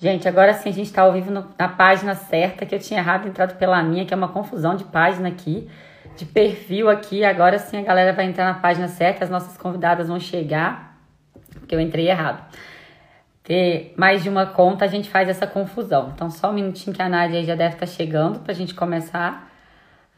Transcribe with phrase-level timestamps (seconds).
[0.00, 3.00] Gente, agora sim a gente está ao vivo no, na página certa, que eu tinha
[3.00, 5.68] errado entrado pela minha, que é uma confusão de página aqui,
[6.16, 7.22] de perfil aqui.
[7.22, 10.98] Agora sim a galera vai entrar na página certa, as nossas convidadas vão chegar,
[11.52, 12.50] porque eu entrei errado.
[13.42, 16.12] Ter mais de uma conta, a gente faz essa confusão.
[16.14, 18.74] Então, só um minutinho que a Nádia já deve estar tá chegando para a gente
[18.74, 19.52] começar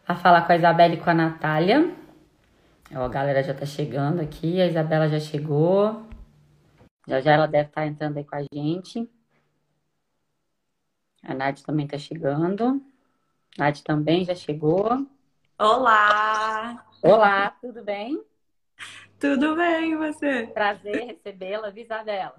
[0.06, 1.90] a falar com a Isabela e com a Natália.
[2.94, 6.06] Ó, a galera já está chegando aqui, a Isabela já chegou.
[7.08, 9.10] Já já ela deve estar tá entrando aí com a gente.
[11.24, 12.82] A Nath também está chegando.
[13.56, 15.06] Nath também já chegou.
[15.56, 16.84] Olá!
[17.00, 18.20] Olá, tudo bem?
[19.20, 20.48] Tudo bem, e você?
[20.48, 22.34] Prazer recebê-la, Isabela.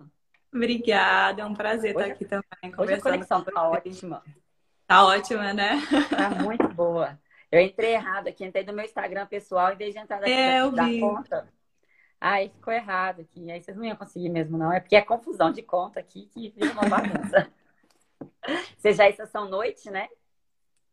[0.54, 2.78] Obrigada, é um prazer hoje, estar aqui também.
[2.78, 4.22] Hoje a conexão está ótima.
[4.86, 5.82] Tá ótima, né?
[6.10, 7.18] Tá muito boa.
[7.50, 10.70] Eu entrei errado aqui, entrei no meu Instagram pessoal, em vez de entrar daqui é,
[10.70, 11.48] da conta.
[12.20, 13.50] Aí ficou errado aqui.
[13.50, 14.74] Aí vocês não iam conseguir mesmo, não.
[14.74, 17.48] É porque é confusão de conta aqui que vira uma bagunça.
[18.78, 20.08] Vocês já são noite, né?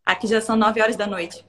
[0.04, 1.44] Aqui já são nove horas da noite.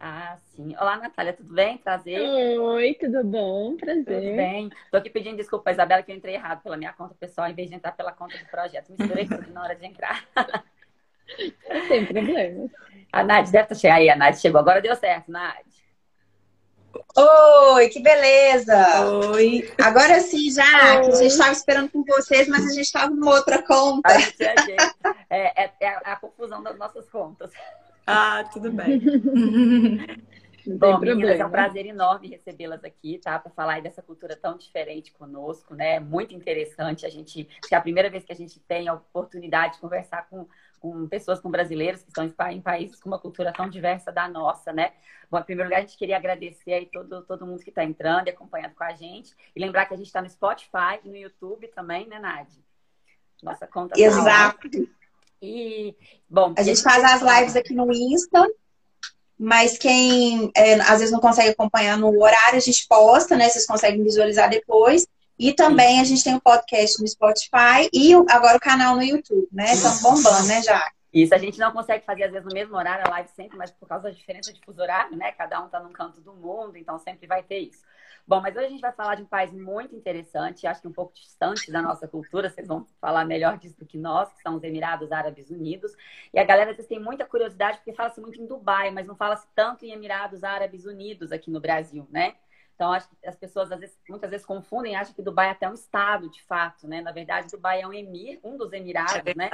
[0.00, 0.74] Ah, sim.
[0.78, 1.78] Olá, Natália, tudo bem?
[1.78, 2.20] Prazer.
[2.20, 3.76] Oi, tudo bom?
[3.76, 4.04] Prazer.
[4.04, 4.70] Tudo bem.
[4.90, 7.70] Tô aqui pedindo desculpa, Isabela, que eu entrei errado pela minha conta pessoal, em vez
[7.70, 8.90] de entrar pela conta do projeto.
[8.90, 10.26] Misturei tudo na hora de entrar.
[11.88, 12.68] Sem problema.
[13.10, 14.10] A Nath deve estar chegando aí.
[14.10, 14.60] A Nath chegou.
[14.60, 15.73] Agora deu certo, Nath.
[17.16, 18.74] Oi, que beleza!
[19.32, 19.72] Oi!
[19.82, 20.62] Agora sim, já,
[20.98, 21.04] Oi.
[21.04, 24.10] que a gente estava esperando com vocês, mas a gente estava numa outra conta.
[25.30, 27.50] É, é, é, a confusão das nossas contas.
[28.06, 29.00] Ah, tudo bem.
[30.66, 33.38] Bom, meninas, é um prazer enorme recebê-las aqui, tá?
[33.38, 36.00] Para falar dessa cultura tão diferente conosco, né?
[36.00, 37.04] Muito interessante.
[37.04, 39.80] A gente, acho que é a primeira vez que a gente tem a oportunidade de
[39.80, 40.48] conversar com,
[40.84, 44.70] com pessoas, com brasileiros que estão em países com uma cultura tão diversa da nossa,
[44.70, 44.92] né?
[45.30, 48.26] Bom, em primeiro lugar, a gente queria agradecer aí todo, todo mundo que está entrando
[48.26, 49.34] e acompanhando com a gente.
[49.56, 52.62] E lembrar que a gente está no Spotify e no YouTube também, né, Nadi?
[53.42, 53.94] Nossa conta.
[53.94, 54.70] Tá Exato.
[54.70, 54.78] Tá
[55.40, 55.96] e,
[56.28, 58.46] bom, a gente faz as lives aqui no Insta
[59.36, 63.48] mas quem é, às vezes não consegue acompanhar no horário, a gente posta, né?
[63.48, 65.06] Vocês conseguem visualizar depois.
[65.38, 69.02] E também a gente tem o um podcast no Spotify e agora o canal no
[69.02, 69.72] YouTube, né?
[69.72, 70.84] Estão bombando, né, já?
[71.12, 73.70] Isso, a gente não consegue fazer, às vezes, no mesmo horário, a live sempre, mas
[73.70, 75.30] por causa da diferença de fuso horário, né?
[75.30, 77.84] Cada um tá num canto do mundo, então sempre vai ter isso.
[78.26, 80.92] Bom, mas hoje a gente vai falar de um país muito interessante, acho que um
[80.92, 84.56] pouco distante da nossa cultura, vocês vão falar melhor disso do que nós, que são
[84.56, 85.92] os Emirados Árabes Unidos.
[86.32, 89.46] E a galera vezes tem muita curiosidade, porque fala-se muito em Dubai, mas não fala-se
[89.54, 92.34] tanto em Emirados Árabes Unidos aqui no Brasil, né?
[92.74, 95.68] Então, acho que as pessoas às vezes, muitas vezes confundem, acham que Dubai é até
[95.68, 97.00] um estado, de fato, né?
[97.00, 99.50] Na verdade, Dubai é um emir, um dos Emirados, né?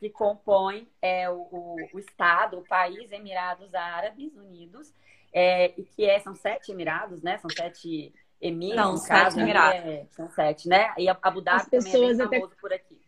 [0.00, 4.92] Que compõe é, o, o, o estado, o país Emirados Árabes Unidos
[5.32, 7.38] é, e que é, são sete Emirados, né?
[7.38, 9.80] São sete Emirs, Não, sete caso, Emirados.
[9.86, 10.92] É, são sete, né?
[10.98, 12.60] E Abu Dhabi As pessoas também é bem famoso até...
[12.60, 13.00] por aqui.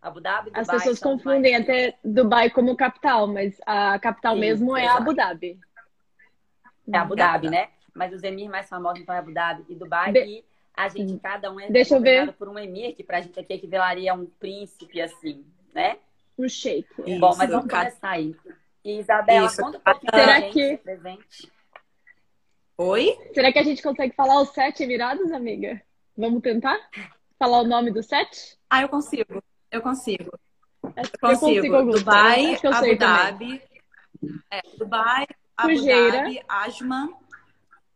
[0.00, 1.62] Abu Dhabi, Dubai, As pessoas confundem Dubai.
[1.62, 5.58] até Dubai como capital, mas a capital Sim, mesmo é Abu Dhabi.
[6.92, 7.68] É Abu Dhabi, né?
[7.94, 10.12] Mas os emirs mais famosos então é Abu Dhabi e Dubai.
[10.12, 10.20] Be...
[10.20, 10.44] E
[10.76, 12.32] a gente, cada um é Deixa eu ver.
[12.32, 15.98] por um emir, que pra gente aqui equivalaria a um príncipe, assim, né?
[16.36, 16.88] Um sheik.
[17.18, 18.34] Bom, mas vamos começar aí.
[18.84, 19.62] Isabela, Isso.
[19.62, 20.76] conta um pouquinho Será que...
[20.78, 21.52] presente.
[22.76, 23.16] Oi?
[23.32, 25.80] Será que a gente consegue falar os sete Emirados, amiga?
[26.16, 26.76] Vamos tentar?
[27.38, 28.58] Falar o nome dos sete?
[28.68, 29.42] Ah, eu consigo.
[29.70, 30.38] Eu consigo.
[30.82, 30.90] Eu
[31.20, 31.66] consigo.
[31.66, 33.62] Eu consigo Dubai, Abu Dhabi.
[34.50, 37.14] É, Dubai, Abu Fujeira, Dhabi, Ajman,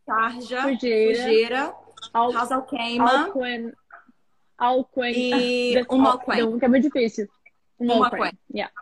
[0.09, 1.75] Sharjah, Fujeira, Fujeira
[2.13, 3.73] Al, Khaimah, Alquen,
[4.57, 6.41] Alquen, e Umalquen.
[6.41, 7.29] Não, que é muito difícil.
[7.77, 8.31] Umalquen.
[8.51, 8.73] Yeah.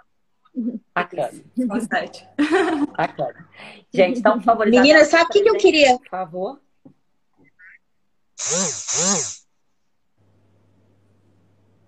[0.96, 1.44] Bacana.
[1.68, 2.28] Bastante.
[2.98, 3.50] Bacana.
[3.94, 4.68] Gente, então, por favor.
[4.68, 5.98] Menina, sabe o que, que eu queria?
[6.00, 6.62] Por favor.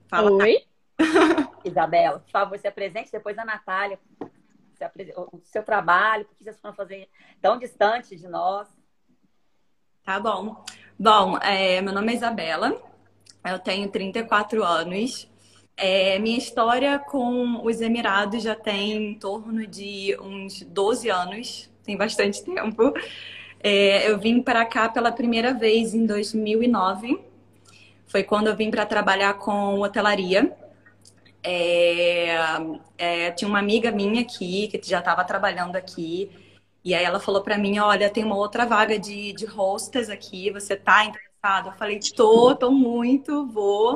[0.09, 0.31] Fala.
[0.31, 0.65] Oi?
[1.63, 3.97] Isabela, por favor, se apresente depois a Natália.
[5.15, 7.09] O seu trabalho, o que vocês foram fazer
[7.41, 8.67] tão distante de nós.
[10.09, 10.55] Tá bom.
[10.97, 12.75] Bom, é, meu nome é Isabela,
[13.45, 15.29] eu tenho 34 anos.
[15.77, 21.95] É, minha história com os Emirados já tem em torno de uns 12 anos, tem
[21.95, 22.91] bastante tempo.
[23.61, 27.19] É, eu vim para cá pela primeira vez em 2009.
[28.07, 30.51] Foi quando eu vim para trabalhar com hotelaria.
[31.43, 32.35] É,
[32.97, 36.31] é, tinha uma amiga minha aqui que já estava trabalhando aqui.
[36.83, 40.49] E aí ela falou para mim, olha, tem uma outra vaga de, de hostess aqui,
[40.51, 41.69] você tá interessado?
[41.69, 43.95] Eu falei, tô, tô muito, vou.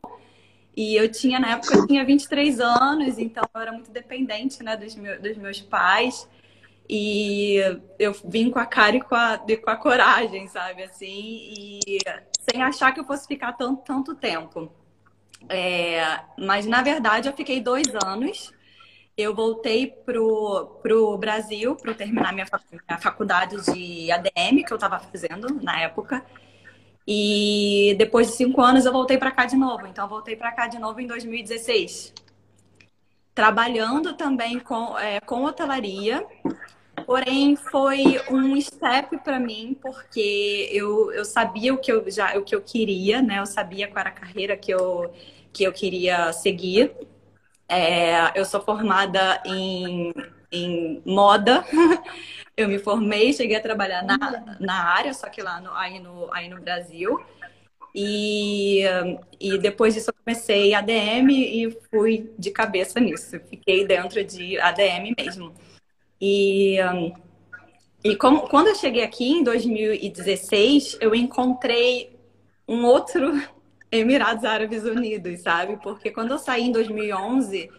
[0.75, 4.75] E eu tinha, na época, eu tinha 23 anos, então eu era muito dependente, né,
[4.75, 6.27] dos, meus, dos meus pais.
[6.89, 7.57] E
[7.97, 11.97] eu vim com a cara e com a, com a coragem, sabe, assim, e
[12.39, 14.69] sem achar que eu fosse ficar tanto, tanto tempo.
[15.47, 18.51] É, mas, na verdade, eu fiquei dois anos.
[19.15, 22.47] Eu voltei pro, pro Brasil para terminar minha,
[22.99, 26.25] faculdade de ADM, que eu estava fazendo na época.
[27.07, 29.85] E depois de cinco anos eu voltei para cá de novo.
[29.85, 32.13] Então, voltei para cá de novo em 2016.
[33.35, 36.25] Trabalhando também com, é, com hotelaria.
[37.05, 42.43] Porém, foi um step para mim, porque eu, eu sabia o que eu, já, o
[42.43, 43.39] que eu queria, né?
[43.39, 45.11] Eu sabia qual era a carreira que eu,
[45.51, 46.91] que eu queria seguir.
[47.75, 50.13] É, eu sou formada em,
[50.51, 51.65] em moda.
[52.55, 56.31] Eu me formei, cheguei a trabalhar na, na área, só que lá no, aí, no,
[56.31, 57.19] aí no Brasil.
[57.95, 58.83] E,
[59.39, 63.39] e depois disso eu comecei ADM e fui de cabeça nisso.
[63.49, 65.51] Fiquei dentro de ADM mesmo.
[66.21, 66.77] E,
[68.03, 72.15] e como, quando eu cheguei aqui em 2016, eu encontrei
[72.67, 73.41] um outro
[73.93, 75.77] Emirados Árabes Unidos, sabe?
[75.77, 77.69] Porque quando eu saí em 2011,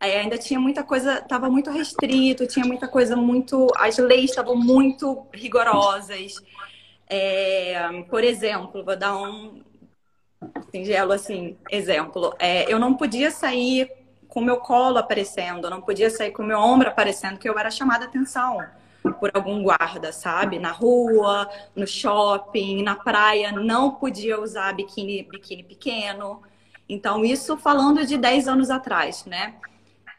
[0.00, 3.68] ainda tinha muita coisa, estava muito restrito, tinha muita coisa muito.
[3.76, 6.36] As leis estavam muito rigorosas.
[7.06, 9.62] É, por exemplo, vou dar um
[10.70, 12.34] singelo assim, exemplo.
[12.38, 13.90] É, eu não podia sair
[14.28, 17.70] com meu colo aparecendo, eu não podia sair com meu ombro aparecendo, que eu era
[17.70, 18.60] chamada atenção
[19.02, 20.58] por algum guarda, sabe?
[20.58, 26.42] Na rua, no shopping, na praia, não podia usar biquíni, biquíni pequeno.
[26.88, 29.54] Então, isso falando de 10 anos atrás, né?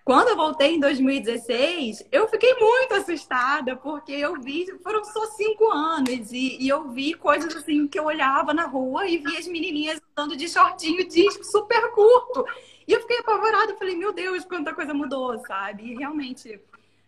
[0.03, 5.69] Quando eu voltei em 2016, eu fiquei muito assustada, porque eu vi, foram só cinco
[5.69, 9.47] anos, e, e, eu vi coisas assim que eu olhava na rua e vi as
[9.47, 12.43] menininhas andando de shortinho disco super curto.
[12.87, 15.91] E eu fiquei apavorada, falei, meu Deus, quanta coisa mudou, sabe?
[15.91, 16.59] E realmente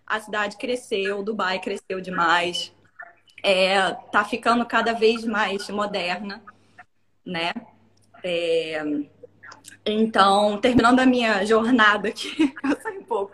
[0.06, 2.74] a cidade cresceu, Dubai cresceu demais,
[3.44, 6.42] é, tá ficando cada vez mais moderna,
[7.26, 7.54] né?
[8.24, 8.82] É,
[9.86, 13.34] então, terminando a minha jornada aqui, eu saí um pouco.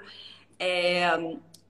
[0.59, 1.09] É,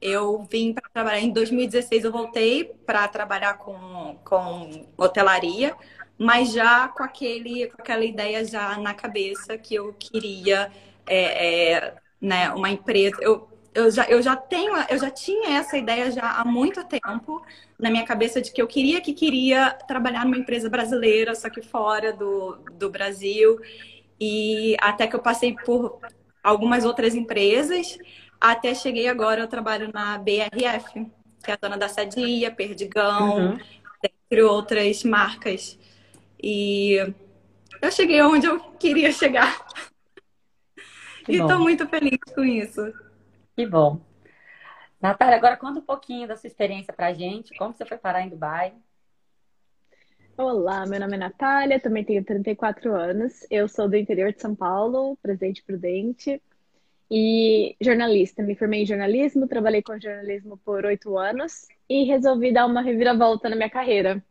[0.01, 5.75] eu vim para trabalhar em 2016, eu voltei para trabalhar com, com hotelaria,
[6.17, 10.71] mas já com, aquele, com aquela ideia já na cabeça que eu queria
[11.05, 13.17] é, é, né, uma empresa.
[13.21, 17.43] Eu, eu, já, eu já tenho, eu já tinha essa ideia já há muito tempo
[17.77, 21.61] na minha cabeça de que eu queria que queria trabalhar numa empresa brasileira, só que
[21.61, 23.59] fora do, do Brasil.
[24.19, 25.99] E até que eu passei por
[26.43, 27.97] algumas outras empresas,
[28.39, 31.07] até cheguei agora, eu trabalho na BRF,
[31.43, 33.59] que é a dona da Sadia, Perdigão, uhum.
[34.03, 35.77] entre outras marcas.
[36.41, 36.95] E
[37.81, 39.65] eu cheguei onde eu queria chegar.
[41.25, 42.93] Que e estou muito feliz com isso.
[43.59, 43.99] Que bom.
[45.01, 47.53] Natália, agora conta um pouquinho da sua experiência pra gente.
[47.57, 48.73] Como você foi parar em Dubai?
[50.37, 53.45] Olá, meu nome é Natália, também tenho 34 anos.
[53.51, 56.41] Eu sou do interior de São Paulo, Presidente Prudente,
[57.11, 58.41] e jornalista.
[58.41, 63.49] Me formei em jornalismo, trabalhei com jornalismo por oito anos e resolvi dar uma reviravolta
[63.49, 64.23] na minha carreira.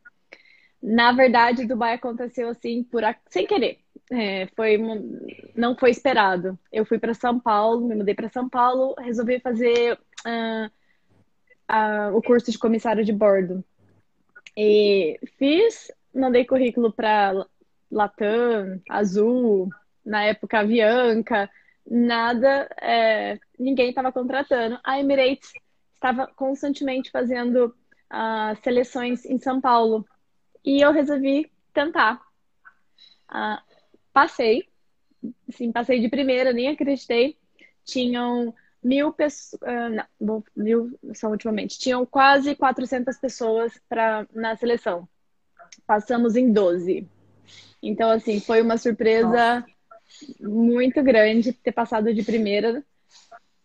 [0.82, 3.80] Na verdade, Dubai aconteceu assim por sem querer.
[4.10, 4.78] É, foi
[5.54, 6.58] não foi esperado.
[6.72, 10.66] Eu fui para São Paulo, me mudei para São Paulo, resolvi fazer uh,
[11.70, 13.62] uh, o curso de comissário de bordo.
[14.56, 17.46] E fiz mandei currículo para
[17.90, 19.70] Latam, Azul,
[20.04, 21.50] na época Avianca,
[21.88, 24.78] nada, é, ninguém estava contratando.
[24.84, 25.52] A Emirates
[25.94, 30.04] estava constantemente fazendo uh, seleções em São Paulo
[30.64, 32.20] e eu resolvi tentar.
[33.30, 33.67] Uh,
[34.12, 34.68] passei,
[35.50, 37.36] sim, passei de primeira, nem acreditei.
[37.84, 45.08] Tinham mil pessoas, uh, não, mil só ultimamente, tinham quase 400 pessoas pra, na seleção
[45.86, 47.08] passamos em 12.
[47.82, 49.66] Então, assim, foi uma surpresa Nossa.
[50.40, 52.84] muito grande ter passado de primeira.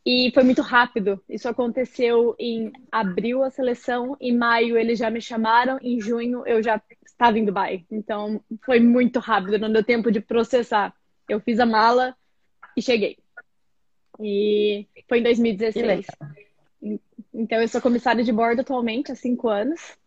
[0.06, 1.22] E foi muito rápido.
[1.30, 6.62] Isso aconteceu em abril a seleção, em maio eles já me chamaram, em junho eu
[6.62, 7.86] já estava em Dubai.
[7.90, 10.94] Então foi muito rápido, não deu tempo de processar.
[11.30, 12.16] Eu fiz a mala
[12.76, 13.18] e cheguei.
[14.20, 16.06] E foi em 2016.
[17.34, 19.98] Então eu sou comissária de bordo atualmente há cinco anos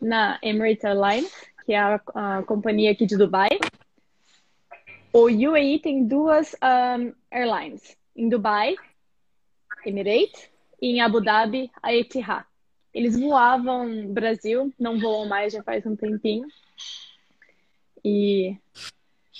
[0.00, 1.32] na Emirates Airlines,
[1.66, 3.50] que é a, a companhia aqui de Dubai.
[5.12, 7.96] O UAE tem duas um, airlines.
[8.16, 8.74] Em Dubai,
[9.90, 10.48] Emirates,
[10.80, 12.44] e em Abu Dhabi, a Etihad.
[12.92, 16.46] Eles voavam no Brasil, não voam mais já faz um tempinho.
[18.04, 18.56] E,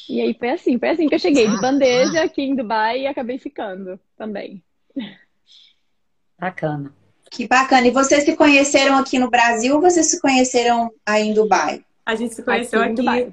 [0.09, 3.07] e aí foi assim, foi assim que eu cheguei de bandeja aqui em Dubai e
[3.07, 4.63] acabei ficando também.
[6.39, 6.93] Bacana.
[7.31, 7.87] Que bacana.
[7.87, 11.85] E vocês se conheceram aqui no Brasil ou vocês se conheceram aí em Dubai?
[12.05, 13.09] A gente se conheceu aqui.
[13.09, 13.33] aqui.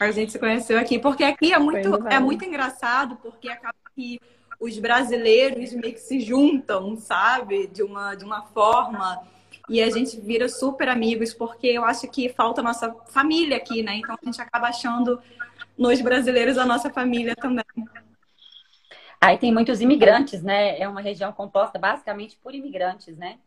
[0.00, 4.20] A gente se conheceu aqui, porque aqui é muito, é muito engraçado, porque acaba que
[4.58, 7.66] os brasileiros meio que se juntam, sabe?
[7.68, 9.22] De uma, de uma forma.
[9.68, 13.82] E a gente vira super amigos, porque eu acho que falta a nossa família aqui,
[13.82, 13.96] né?
[13.96, 15.20] Então a gente acaba achando
[15.76, 17.64] nos brasileiros a nossa família também.
[19.20, 20.78] Aí tem muitos imigrantes, né?
[20.78, 23.38] É uma região composta basicamente por imigrantes, né?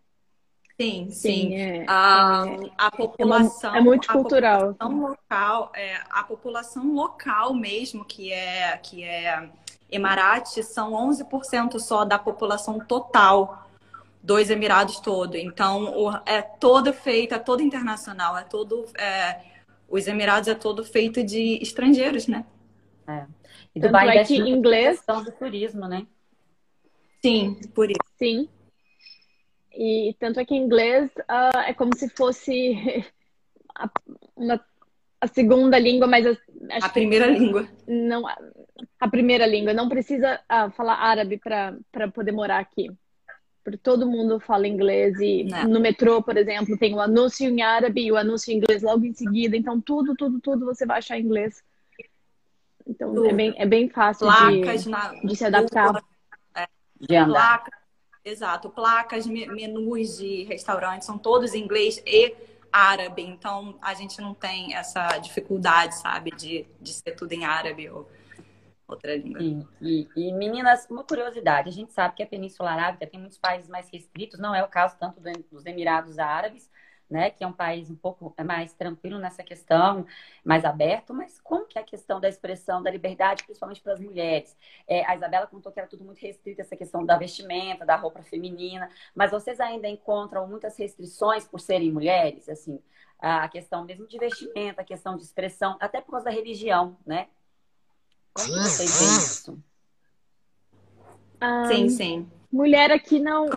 [0.79, 1.11] Sim, sim.
[1.11, 3.75] sim é, a, é, a população.
[3.75, 4.69] É, é multicultural.
[4.69, 9.49] A população local, é, a população local mesmo, que é, que é
[9.91, 13.67] Emirate, são 11% só da população total
[14.23, 15.35] dos Emirados todo.
[15.35, 18.85] Então, o, é todo feito, é todo internacional, é todo.
[18.97, 19.41] É,
[19.89, 22.45] os Emirados é todo feito de estrangeiros, né?
[23.07, 23.25] É.
[23.75, 26.05] E Dubai é que inglês questão do turismo, né?
[27.21, 27.99] Sim, por isso.
[28.17, 28.49] Sim.
[29.73, 33.05] E tanto é que inglês uh, é como se fosse
[33.75, 33.89] a,
[34.35, 34.59] uma,
[35.19, 36.25] a segunda língua, mas
[36.69, 37.67] a, a primeira língua.
[37.87, 38.23] Não,
[38.99, 39.73] a primeira língua.
[39.73, 42.91] Não precisa uh, falar árabe para poder morar aqui.
[43.63, 45.65] Porque todo mundo fala inglês e Não.
[45.65, 49.05] no metrô, por exemplo, tem o anúncio em árabe e o anúncio em inglês logo
[49.05, 49.55] em seguida.
[49.55, 51.63] Então, tudo, tudo, tudo você vai achar em inglês.
[52.87, 55.13] Então, é bem, é bem fácil de, na...
[55.13, 56.03] de se adaptar.
[56.55, 56.67] É,
[56.99, 57.59] de andar.
[57.59, 57.81] Placas
[58.23, 62.35] Exato, placas, menus de restaurantes são todos em inglês e
[62.71, 67.89] árabe, então a gente não tem essa dificuldade, sabe, de, de ser tudo em árabe
[67.89, 68.09] ou
[68.87, 69.41] outra língua.
[69.41, 73.37] E, e, e, meninas, uma curiosidade, a gente sabe que a Península Arábica tem muitos
[73.37, 75.19] países mais restritos, não é o caso tanto
[75.51, 76.69] dos Emirados Árabes,
[77.11, 80.05] né, que é um país um pouco mais tranquilo nessa questão,
[80.45, 83.99] mais aberto, mas como que é a questão da expressão da liberdade, principalmente para as
[83.99, 84.57] mulheres?
[84.87, 88.23] É, a Isabela contou que era tudo muito restrito, essa questão da vestimenta, da roupa
[88.23, 92.79] feminina, mas vocês ainda encontram muitas restrições por serem mulheres, assim,
[93.19, 97.27] a questão mesmo de vestimenta, a questão de expressão, até por causa da religião, né?
[98.33, 99.63] Como vocês veem isso?
[101.43, 102.31] Um, sim, sim.
[102.49, 103.49] Mulher aqui não...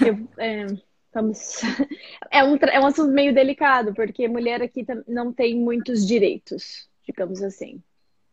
[0.00, 0.66] Eu, é
[1.16, 1.62] Vamos...
[2.30, 7.42] É, um, é um assunto meio delicado, porque mulher aqui não tem muitos direitos, digamos
[7.42, 7.82] assim.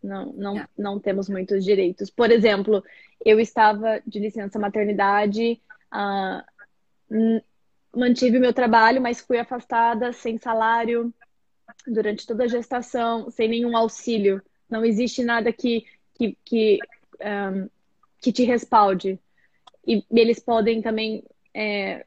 [0.01, 0.67] Não, não, é.
[0.77, 2.09] não temos muitos direitos.
[2.09, 2.83] Por exemplo,
[3.23, 5.61] eu estava de licença maternidade,
[5.93, 7.41] uh,
[7.95, 11.13] mantive meu trabalho, mas fui afastada sem salário
[11.87, 14.41] durante toda a gestação, sem nenhum auxílio.
[14.69, 15.85] Não existe nada que,
[16.15, 16.79] que, que,
[17.21, 17.69] um,
[18.19, 19.17] que te respalde.
[19.87, 21.23] E, e eles podem também
[21.53, 22.05] é,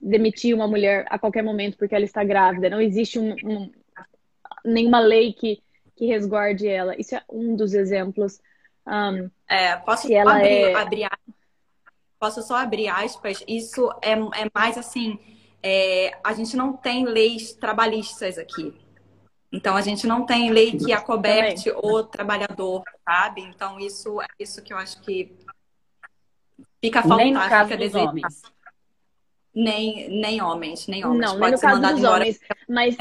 [0.00, 2.70] demitir uma mulher a qualquer momento porque ela está grávida.
[2.70, 3.70] Não existe um, um,
[4.64, 5.62] nenhuma lei que,
[5.96, 6.98] que resguarde ela.
[6.98, 8.40] Isso é um dos exemplos.
[8.86, 10.74] Um, é, posso ela abrir, é...
[10.74, 11.10] abrir,
[12.18, 13.42] posso só abrir aspas?
[13.46, 15.18] Isso é, é mais assim.
[15.62, 18.74] É, a gente não tem leis trabalhistas aqui.
[19.50, 23.40] Então a gente não tem lei que acoberte o trabalhador, sabe?
[23.42, 25.34] Então isso é isso que eu acho que
[26.82, 28.42] fica faltando, fica homens.
[29.58, 31.20] Nem, nem homens, nem homens.
[31.20, 32.22] Não, Pode nem no caso dos embora.
[32.22, 32.40] homens.
[32.68, 32.96] Mas...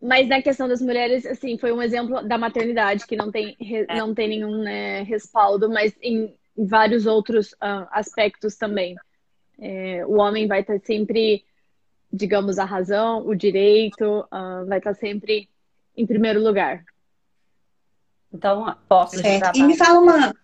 [0.00, 3.98] Mas na questão das mulheres, assim, foi um exemplo da maternidade, que não tem, é.
[3.98, 8.96] não tem nenhum né, respaldo, mas em, vários outros uh, aspectos também.
[9.58, 11.44] É, o homem vai estar sempre,
[12.12, 15.48] digamos, a razão, o direito, uh, vai estar sempre
[15.96, 16.84] em primeiro lugar.
[18.32, 19.18] Então, posso.
[19.18, 19.56] Certo.
[19.56, 20.34] E me fala uma,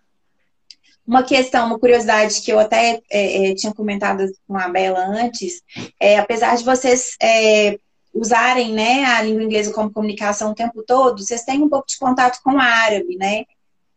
[1.06, 5.62] uma questão, uma curiosidade que eu até é, é, tinha comentado com a Bela antes,
[6.00, 7.78] é, apesar de vocês é,
[8.12, 11.98] usarem né, a língua inglesa como comunicação o tempo todo, vocês têm um pouco de
[11.98, 13.44] contato com o árabe, né?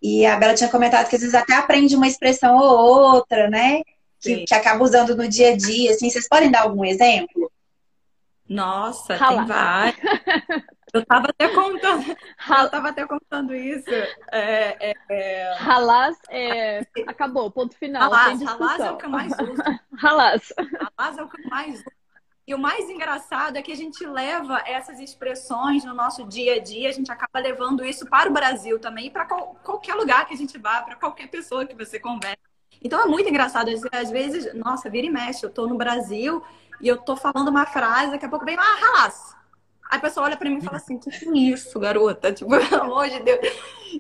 [0.02, 3.82] E a Bela tinha comentado que às vezes até aprende uma expressão ou outra, né?
[4.20, 5.92] Que, que acaba usando no dia a dia.
[5.92, 7.52] Assim, vocês podem dar algum exemplo?
[8.48, 9.38] Nossa, Rala.
[9.38, 9.98] tem vários.
[10.94, 12.06] Eu estava até contando,
[12.63, 13.89] eu tava até contando isso.
[14.32, 15.58] É, é, é...
[15.60, 16.88] Halas é...
[17.06, 18.13] acabou, ponto final.
[18.13, 19.63] Halas, halas é o que eu mais uso.
[20.01, 20.53] halas.
[20.98, 21.98] Halas é o que eu mais uso.
[22.48, 26.60] E o mais engraçado é que a gente leva essas expressões no nosso dia a
[26.60, 30.34] dia, a gente acaba levando isso para o Brasil também, para qual, qualquer lugar que
[30.34, 32.38] a gente vá, para qualquer pessoa que você converse.
[32.82, 33.70] Então é muito engraçado.
[33.91, 36.41] Às vezes, nossa, vira e mexe, eu estou no Brasil
[36.79, 39.37] e eu estou falando uma frase, daqui a pouco vem, ah, halas.
[39.89, 42.32] Aí a pessoa olha pra mim e fala assim: que é isso, garota?
[42.34, 43.39] Tipo, pelo amor de Deus.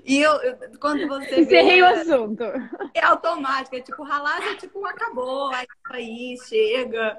[0.05, 0.31] E eu,
[0.79, 1.41] quando você.
[1.41, 2.43] Encerrei o assunto.
[2.93, 7.17] É automático, é tipo, ralar é tipo, acabou, é aí, chega,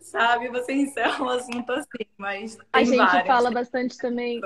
[0.00, 0.48] sabe?
[0.48, 2.58] Você encerra o assunto assim, mas.
[2.72, 3.26] a gente várias.
[3.26, 4.40] fala bastante também.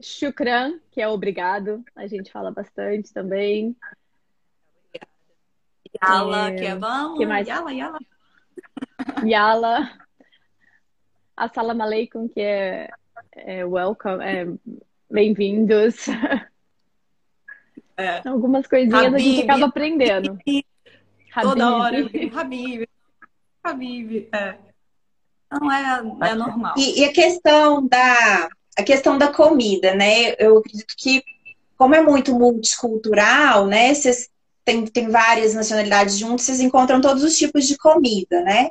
[0.00, 3.76] Shukran, que é obrigado, a gente fala bastante também.
[6.02, 6.54] Yala, é...
[6.54, 7.18] que é vamos.
[7.18, 7.46] Que mais?
[7.46, 7.98] Yala, yala.
[9.24, 10.09] Yala.
[11.40, 12.90] Assalamu alaikum, que é,
[13.34, 14.46] é, welcome, é,
[15.10, 16.06] bem-vindos.
[17.96, 18.26] É.
[18.28, 20.38] Algumas coisinhas Habib, a gente acaba aprendendo.
[20.40, 20.64] Habib,
[21.40, 21.98] toda hora,
[22.34, 22.88] Habib,
[23.64, 24.54] Habib, é.
[25.50, 26.74] Não é, é normal.
[26.76, 30.34] E, e, a questão da a questão da comida, né?
[30.38, 31.22] Eu acredito que
[31.74, 33.94] como é muito multicultural, né?
[33.94, 34.28] Vocês
[34.62, 38.68] tem, tem várias nacionalidades juntas, vocês encontram todos os tipos de comida, né?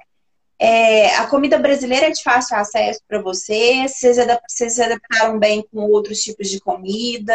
[0.61, 3.93] É, a comida brasileira é de fácil acesso para vocês?
[3.93, 7.33] Vocês, vocês se adaptaram bem com outros tipos de comida?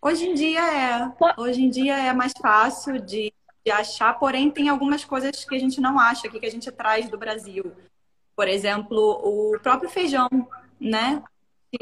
[0.00, 1.12] Hoje em dia é.
[1.36, 3.32] Hoje em dia é mais fácil de,
[3.66, 6.70] de achar, porém tem algumas coisas que a gente não acha aqui, que a gente
[6.70, 7.72] traz do Brasil.
[8.36, 10.28] Por exemplo, o próprio feijão,
[10.78, 11.20] né?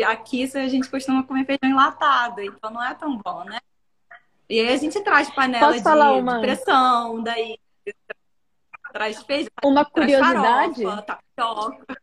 [0.07, 3.59] Aqui a gente costuma comer feijão enlatado, então não é tão bom, né?
[4.49, 7.59] E aí a gente traz panela de, de, pressão, daí
[8.93, 10.83] traz feijão, uma curiosidade.
[11.35, 11.97] Farofa,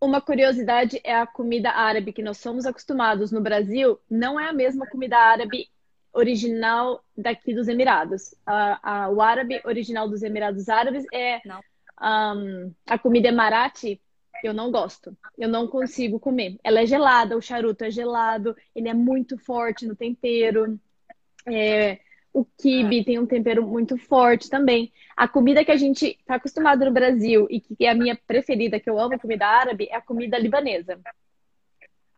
[0.00, 4.52] uma curiosidade é a comida árabe que nós somos acostumados no Brasil, não é a
[4.52, 5.68] mesma comida árabe
[6.12, 8.34] original daqui dos Emirados.
[8.46, 11.40] A, a, o árabe original dos Emirados Árabes é
[12.00, 14.00] um, a comida emarate
[14.42, 15.16] eu não gosto.
[15.36, 16.58] Eu não consigo comer.
[16.62, 20.78] Ela é gelada, o charuto é gelado, ele é muito forte no tempero.
[21.46, 21.98] É,
[22.32, 23.04] o kibe é.
[23.04, 24.92] tem um tempero muito forte também.
[25.16, 28.78] A comida que a gente está acostumado no Brasil e que é a minha preferida,
[28.78, 30.98] que eu amo comida árabe, é a comida libanesa.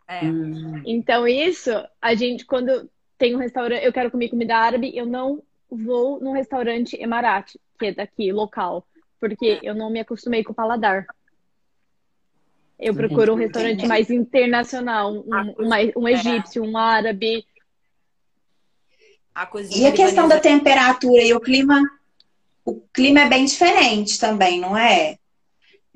[0.06, 0.24] É.
[0.24, 0.82] Hum.
[0.84, 1.70] Então, isso,
[2.02, 6.32] a gente, quando tem um restaurante, eu quero comer comida árabe, eu não vou num
[6.32, 8.84] restaurante emarate, que é daqui, local,
[9.20, 9.70] porque é.
[9.70, 11.06] eu não me acostumei com o paladar.
[12.78, 15.24] Eu procuro um restaurante mais internacional, um,
[15.58, 17.44] um, um egípcio, um árabe.
[19.40, 21.80] A e a questão da temperatura e o clima?
[22.62, 25.16] O clima é bem diferente também, não é?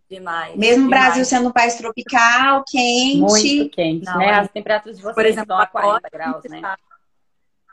[0.08, 0.56] Demais.
[0.56, 3.18] Mesmo o Brasil sendo um país tropical, quente.
[3.18, 4.28] Muito quente, não, né?
[4.28, 4.34] É.
[4.36, 6.62] As temperaturas de vocês Por exemplo, a 40 graus, né?
[6.62, 6.78] Tá,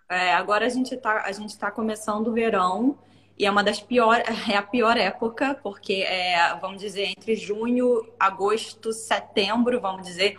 [0.09, 2.97] é, agora a gente está a gente tá começando o verão
[3.39, 8.05] e é uma das piores, é a pior época, porque é, vamos dizer, entre junho,
[8.19, 10.37] agosto, setembro, vamos dizer,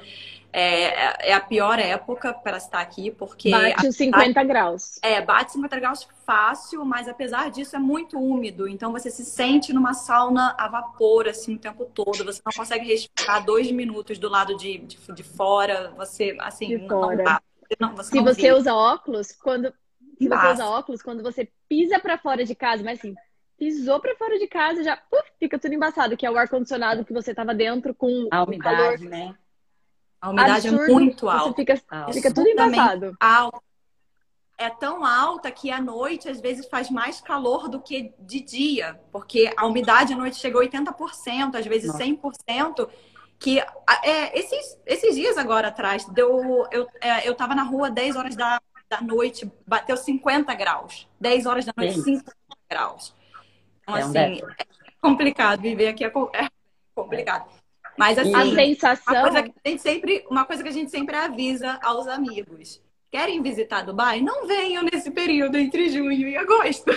[0.52, 3.50] é, é a pior época para estar aqui, porque.
[3.50, 4.98] Bate os 50 a, graus.
[5.02, 8.68] É, bate 50 graus fácil, mas apesar disso é muito úmido.
[8.68, 12.24] Então você se sente numa sauna a vapor, assim, o tempo todo.
[12.24, 15.92] Você não consegue respirar dois minutos do lado de, de, de fora.
[15.96, 17.24] Você, assim, de não, fora.
[17.24, 17.42] dá.
[17.80, 19.72] Não, você Se você usa óculos, quando
[20.18, 23.14] se você usa óculos, quando você pisa para fora de casa, mas assim,
[23.58, 27.12] pisou para fora de casa, já uf, fica tudo embaçado, que é o ar-condicionado que
[27.12, 29.10] você tava dentro com a umidade, calor.
[29.10, 29.34] né?
[30.22, 31.44] A umidade é Absurdo, é muito alta.
[31.48, 31.82] Você fica,
[32.12, 33.16] fica tudo embaçado.
[33.18, 33.60] Alta.
[34.56, 39.00] É tão alta que à noite, às vezes, faz mais calor do que de dia,
[39.10, 42.04] porque a umidade à noite chega a 80%, às vezes Nossa.
[42.04, 42.88] 100%,
[43.40, 48.14] que é, esses, esses dias agora atrás, deu, eu, é, eu tava na rua 10
[48.14, 51.08] horas da, da noite bateu 50 graus.
[51.20, 52.18] 10 horas da noite, Sim.
[52.18, 52.32] 50
[52.70, 53.12] graus.
[53.82, 54.66] Então, é um assim, é
[55.00, 56.48] complicado viver aqui, é, é
[56.94, 57.61] complicado.
[57.98, 59.14] Mas assim, a sensação.
[59.14, 62.82] Uma coisa, que a gente sempre, uma coisa que a gente sempre avisa aos amigos.
[63.10, 64.20] Querem visitar Dubai?
[64.20, 66.90] Não venham nesse período entre junho e agosto.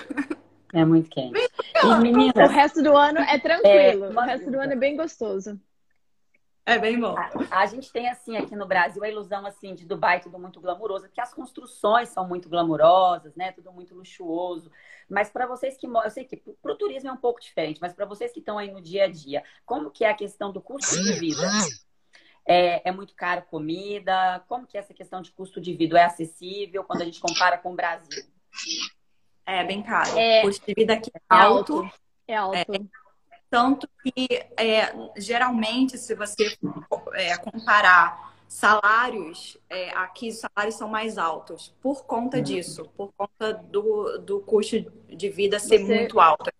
[0.73, 1.39] É muito quente.
[1.83, 4.05] E, meninas, o resto do ano é tranquilo.
[4.05, 5.59] É, o resto do ano é bem gostoso.
[6.65, 7.15] É bem bom.
[7.15, 10.59] A, a, gente tem, assim, aqui no Brasil, a ilusão, assim, de Dubai tudo muito
[10.59, 13.51] glamuroso, porque as construções são muito glamurosas, né?
[13.51, 14.71] Tudo muito luxuoso.
[15.07, 17.93] Mas para vocês que eu sei que para o turismo é um pouco diferente, mas
[17.93, 20.59] para vocês que estão aí no dia a dia, como que é a questão do
[20.59, 21.47] custo de vida?
[22.47, 24.43] É, é, muito caro comida?
[24.47, 25.99] Como que é essa questão de custo de vida?
[25.99, 28.23] É acessível quando a gente compara com o Brasil?
[29.45, 30.17] É bem caro.
[30.17, 31.87] É, o custo de vida aqui é alto.
[32.27, 32.57] É alto.
[32.57, 33.04] É,
[33.49, 34.27] tanto que,
[34.57, 36.57] é, geralmente, se você
[37.13, 42.43] é, comparar salários, é, aqui os salários são mais altos por conta uhum.
[42.43, 45.95] disso, por conta do, do custo de vida ser você...
[45.95, 46.51] muito alto.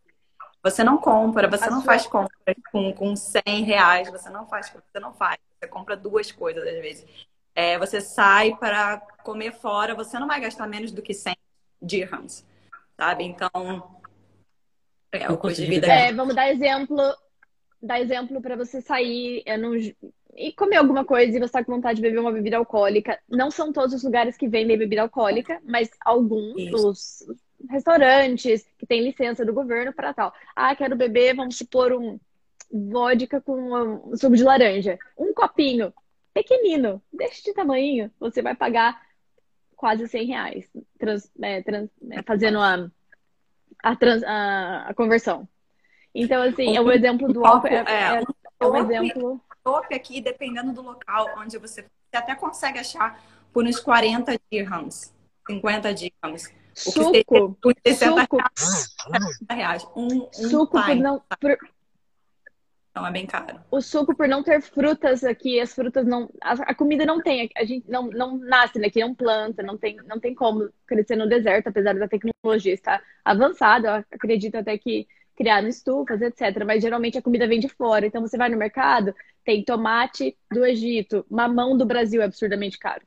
[0.63, 1.85] Você não compra, você A não sua...
[1.85, 6.31] faz compras com, com 100 reais, você não faz, você não faz, você compra duas
[6.31, 7.05] coisas às vezes.
[7.53, 11.35] É, você sai para comer fora, você não vai gastar menos do que 100
[11.81, 12.43] dirhams,
[12.97, 13.23] sabe?
[13.23, 14.01] Então,
[15.15, 15.87] é, o custo de vida.
[15.87, 16.97] É, vamos dar exemplo,
[17.81, 19.75] dar exemplo para você sair é, num,
[20.35, 23.19] e comer alguma coisa e você está com vontade de beber uma bebida alcoólica.
[23.29, 27.25] Não são todos os lugares que vendem bebida alcoólica, mas alguns os
[27.69, 30.33] restaurantes que têm licença do governo para tal.
[30.55, 32.19] Ah, quero beber, vamos supor, um
[32.71, 34.97] vodka com um suco de laranja.
[35.17, 35.93] Um copinho
[36.33, 39.01] pequenino, deste de tamanho, você vai pagar
[39.75, 40.65] quase 100 reais
[40.99, 42.89] trans, é, trans, é, fazendo a
[43.85, 45.47] a, trans, a, a conversão.
[46.13, 47.67] Então, assim, é um exemplo do álcool.
[47.67, 48.23] É, é,
[48.59, 49.41] é um exemplo.
[49.65, 53.21] chopp aqui, dependendo do local onde você você até consegue achar
[53.51, 55.13] por uns 40 dirhams,
[55.47, 56.51] 50 dirhams.
[56.75, 58.37] O suco, suco.
[59.49, 59.87] reais.
[59.95, 61.57] Um, um suco por não, por,
[62.95, 63.59] então é bem caro.
[63.69, 66.29] O suco, por não ter frutas aqui, as frutas não.
[66.41, 70.17] A, comida não tem, a gente não, não nasce aqui, não planta, não tem, não
[70.17, 73.89] tem como crescer no deserto, apesar da tecnologia estar avançada.
[73.89, 75.05] Eu acredito até que
[75.35, 76.63] criaram estufas, etc.
[76.65, 78.05] Mas geralmente a comida vem de fora.
[78.05, 83.05] Então você vai no mercado, tem tomate do Egito, mamão do Brasil é absurdamente caro.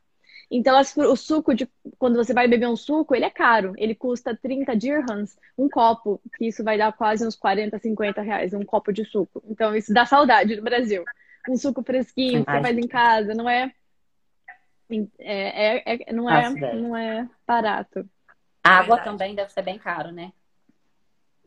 [0.50, 3.74] Então, o suco de quando você vai beber um suco, ele é caro.
[3.76, 8.54] Ele custa 30 dirhams um copo, que isso vai dar quase uns 40, 50 reais,
[8.54, 9.42] um copo de suco.
[9.46, 11.04] Então, isso dá saudade do Brasil.
[11.48, 13.72] Um suco fresquinho que você faz em casa, não é.
[15.18, 18.08] É, é, é não, é não é barato.
[18.64, 20.32] A água também deve ser bem caro, né?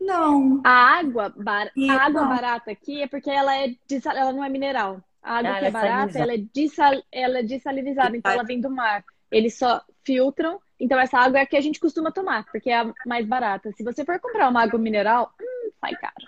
[0.00, 0.60] Não.
[0.64, 1.70] A água, bar...
[1.76, 3.74] a água barata aqui é porque ela, é
[4.16, 5.00] ela não é mineral.
[5.22, 7.02] A água ah, que é, é barata, ela é, desal...
[7.12, 9.04] ela é desalinizada, então ela vem do mar.
[9.30, 12.80] Eles só filtram, então essa água é a que a gente costuma tomar, porque é
[12.80, 13.70] a mais barata.
[13.72, 16.26] Se você for comprar uma água mineral, hum, sai caro.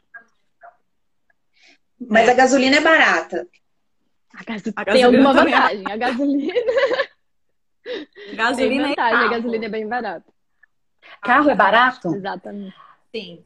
[2.08, 3.48] Mas a gasolina é barata.
[4.34, 4.72] A, gaso...
[4.74, 5.84] a Tem alguma é vantagem.
[5.86, 6.52] A gasolina.
[8.34, 10.34] gasolina Tem vantagem, é a gasolina é bem barata.
[11.20, 12.14] Carro é barato?
[12.14, 12.76] Exatamente.
[13.12, 13.44] Sim.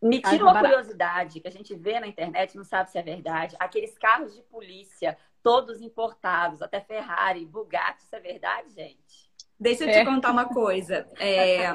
[0.00, 3.56] Me tira uma curiosidade que a gente vê na internet, não sabe se é verdade.
[3.58, 9.28] Aqueles carros de polícia, todos importados, até Ferrari, Bugatti, isso é verdade, gente?
[9.58, 9.98] Deixa eu é.
[9.98, 11.06] te contar uma coisa.
[11.18, 11.72] É,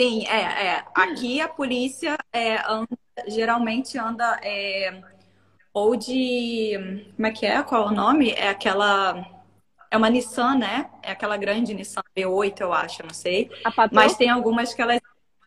[0.00, 2.88] sim, é, é, Aqui a polícia é, anda,
[3.26, 5.02] geralmente anda é,
[5.72, 7.12] ou de.
[7.14, 7.62] Como é que é?
[7.62, 8.30] Qual é o nome?
[8.30, 9.26] É aquela.
[9.90, 10.90] É uma Nissan, né?
[11.02, 13.50] É aquela grande Nissan V8, eu acho, não sei.
[13.92, 15.00] Mas tem algumas que elas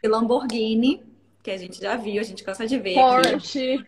[0.04, 1.11] Lamborghini
[1.42, 2.96] que a gente já viu, a gente cansa de ver.
[3.36, 3.84] Aqui.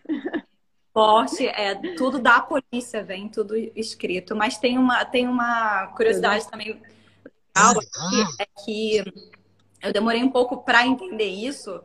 [0.92, 4.36] Porsche, é tudo da polícia, vem tudo escrito.
[4.36, 6.80] Mas tem uma, tem uma curiosidade também
[7.54, 9.04] legal aqui, é que
[9.82, 11.82] eu demorei um pouco para entender isso,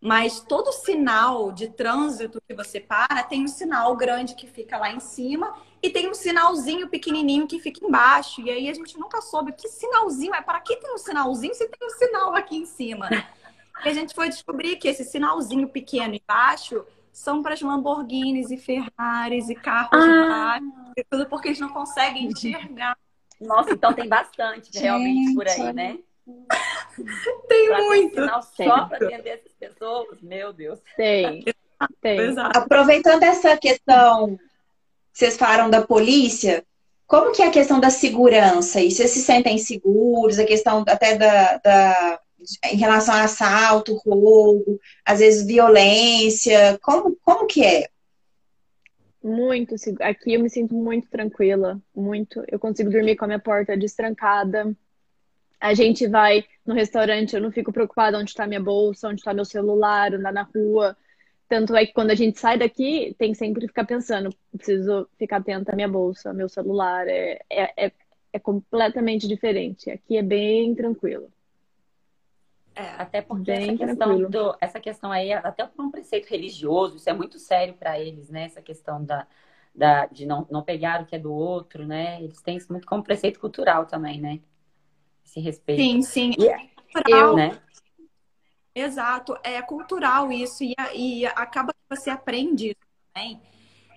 [0.00, 4.92] mas todo sinal de trânsito que você para tem um sinal grande que fica lá
[4.92, 8.40] em cima e tem um sinalzinho pequenininho que fica embaixo.
[8.40, 10.42] E aí a gente nunca soube que sinalzinho é.
[10.42, 13.08] Para que tem um sinalzinho se tem um sinal aqui em cima?
[13.84, 18.56] E a gente foi descobrir que esse sinalzinho pequeno embaixo são para as Lamborghinis e
[18.56, 20.60] Ferraris e carros ah.
[20.96, 22.96] e tudo porque eles não conseguem enxergar.
[23.40, 25.98] Nossa, então tem bastante realmente por aí, né?
[27.48, 28.14] Tem pra muito.
[28.14, 30.78] Sinal só para atender essas pessoas, meu Deus.
[30.96, 31.44] Tem.
[32.02, 32.34] tem.
[32.54, 34.38] Aproveitando essa questão,
[35.12, 36.64] vocês falaram da polícia,
[37.06, 38.80] como que é a questão da segurança?
[38.80, 40.38] E vocês se sentem seguros?
[40.38, 42.20] A questão até da, da
[42.64, 46.78] em relação a assalto, roubo, às vezes violência?
[46.82, 47.88] Como, como que é?
[49.22, 49.74] Muito.
[50.00, 52.42] Aqui eu me sinto muito tranquila, muito.
[52.48, 54.76] Eu consigo dormir com a minha porta destrancada.
[55.60, 59.34] A gente vai no restaurante, eu não fico preocupada onde está minha bolsa, onde está
[59.34, 60.96] meu celular, andar na rua.
[61.48, 65.38] Tanto é que quando a gente sai daqui, tem que sempre ficar pensando, preciso ficar
[65.38, 67.08] atenta à minha bolsa, meu celular.
[67.08, 67.92] É, é, é,
[68.32, 69.90] é completamente diferente.
[69.90, 71.32] Aqui é bem tranquilo.
[72.78, 77.10] É, até porque essa questão, do, essa questão aí, até por um preceito religioso, isso
[77.10, 78.44] é muito sério para eles, né?
[78.44, 79.26] Essa questão da,
[79.74, 82.22] da, de não, não pegar o que é do outro, né?
[82.22, 84.38] Eles têm isso muito como preceito cultural também, né?
[85.26, 85.82] Esse respeito.
[85.82, 86.30] Sim, sim.
[86.38, 87.60] E, é cultural, né?
[88.72, 92.76] Exato, é cultural isso, e, e acaba que você aprende isso
[93.12, 93.42] também.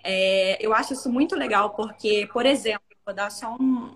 [0.04, 3.94] É, eu acho isso muito legal, porque, por exemplo, vou dar só um,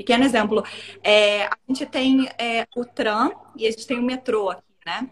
[0.00, 0.64] Pequeno exemplo.
[1.02, 5.10] É, a gente tem é, o tram e a gente tem o metrô aqui, né?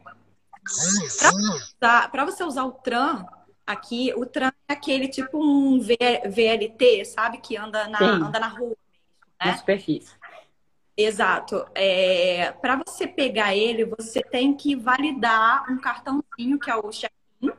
[1.79, 3.29] Para você usar o tram
[3.67, 7.37] aqui, o tram é aquele tipo um VLT, sabe?
[7.37, 8.75] Que anda na, anda na rua.
[9.39, 9.51] Né?
[9.51, 10.15] Na superfície.
[10.97, 11.67] Exato.
[11.75, 17.53] É, Para você pegar ele, você tem que validar um cartãozinho, que é o check-in.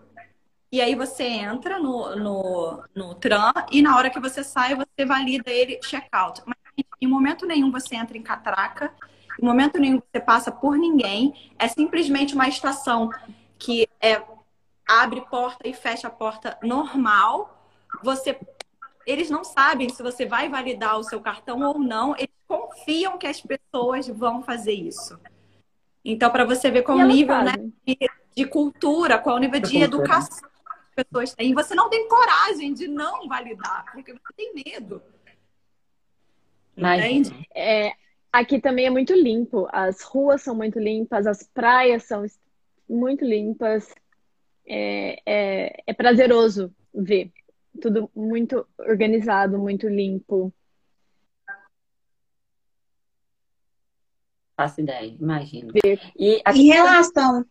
[0.71, 5.05] E aí você entra no, no, no tram e na hora que você sai, você
[5.05, 6.41] valida ele check-out.
[6.45, 6.57] Mas
[7.01, 8.93] em momento nenhum você entra em catraca,
[9.41, 11.33] em momento nenhum você passa por ninguém.
[11.57, 13.09] É simplesmente uma estação
[13.57, 14.21] que é,
[14.87, 17.67] abre porta e fecha a porta normal.
[18.03, 18.37] Você,
[19.05, 22.15] eles não sabem se você vai validar o seu cartão ou não.
[22.15, 25.17] Eles confiam que as pessoas vão fazer isso.
[26.03, 27.53] Então, para você ver qual o nível né,
[27.85, 27.97] de,
[28.35, 31.51] de, cultura, qual o nível de, de educação que as pessoas têm.
[31.51, 35.01] E você não tem coragem de não validar, porque você tem medo.
[36.79, 37.93] Mas, é,
[38.31, 39.67] aqui também é muito limpo.
[39.71, 42.25] As ruas são muito limpas, as praias são
[42.87, 43.93] muito limpas.
[44.67, 47.31] É, é, é prazeroso ver.
[47.81, 50.53] tudo muito organizado, muito limpo.
[54.55, 55.71] Faço ideia, imagino.
[56.17, 57.45] E Em relação.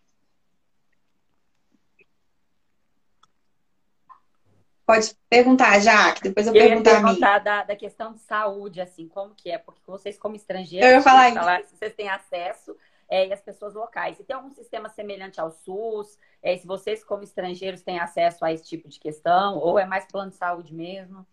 [4.88, 9.07] Pode perguntar, Jaque, depois eu, eu perguntar ia perguntar da, da questão de saúde, assim,
[9.07, 9.59] como que é?
[9.59, 12.74] Porque vocês, como estrangeiros, eu ia falar, falar se vocês têm acesso
[13.07, 14.16] é, e as pessoas locais.
[14.16, 18.51] Se tem algum sistema semelhante ao SUS, é, se vocês, como estrangeiros, têm acesso a
[18.51, 21.27] esse tipo de questão, ou é mais plano de saúde mesmo?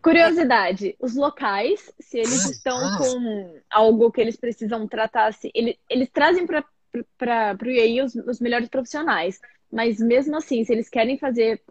[0.00, 6.08] Curiosidade, os locais, se eles estão com algo que eles precisam tratar, se, eles, eles
[6.10, 6.64] trazem para
[7.60, 9.40] o IAI os, os melhores profissionais,
[9.72, 11.62] mas mesmo assim, se eles querem fazer,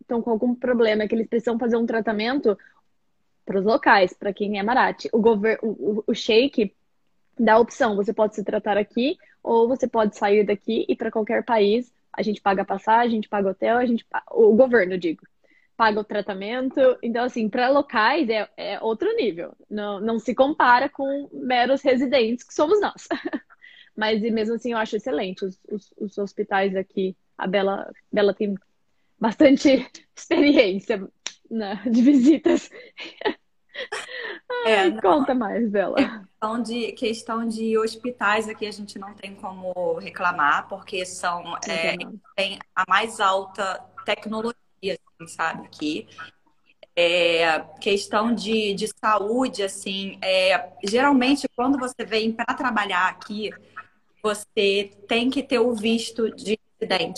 [0.00, 2.56] estão com algum problema que eles precisam fazer um tratamento,
[3.44, 5.08] para os locais, para quem é Marate.
[5.12, 6.12] O, gover o, o, o
[7.38, 11.10] dá a opção, você pode se tratar aqui ou você pode sair daqui e para
[11.10, 11.92] qualquer país.
[12.12, 15.22] A gente paga passagem, a gente paga hotel, a gente o governo, digo,
[15.76, 16.80] paga o tratamento.
[17.02, 19.52] Então, assim, para locais é, é outro nível.
[19.68, 23.08] Não, não se compara com meros residentes que somos nós.
[23.96, 27.16] Mas mesmo assim eu acho excelente os, os, os hospitais aqui.
[27.36, 28.54] A Bela, Bela tem
[29.18, 31.08] bastante experiência
[31.90, 32.70] de visitas.
[34.66, 35.96] É, Ai, é, conta mais dela.
[35.96, 41.96] Questão de, questão de hospitais aqui a gente não tem como reclamar, porque são é,
[42.36, 46.06] tem a mais alta tecnologia, assim, sabe, aqui.
[46.96, 53.50] É, questão de, de saúde, assim, é, geralmente quando você vem para trabalhar aqui,
[54.22, 56.56] você tem que ter o visto de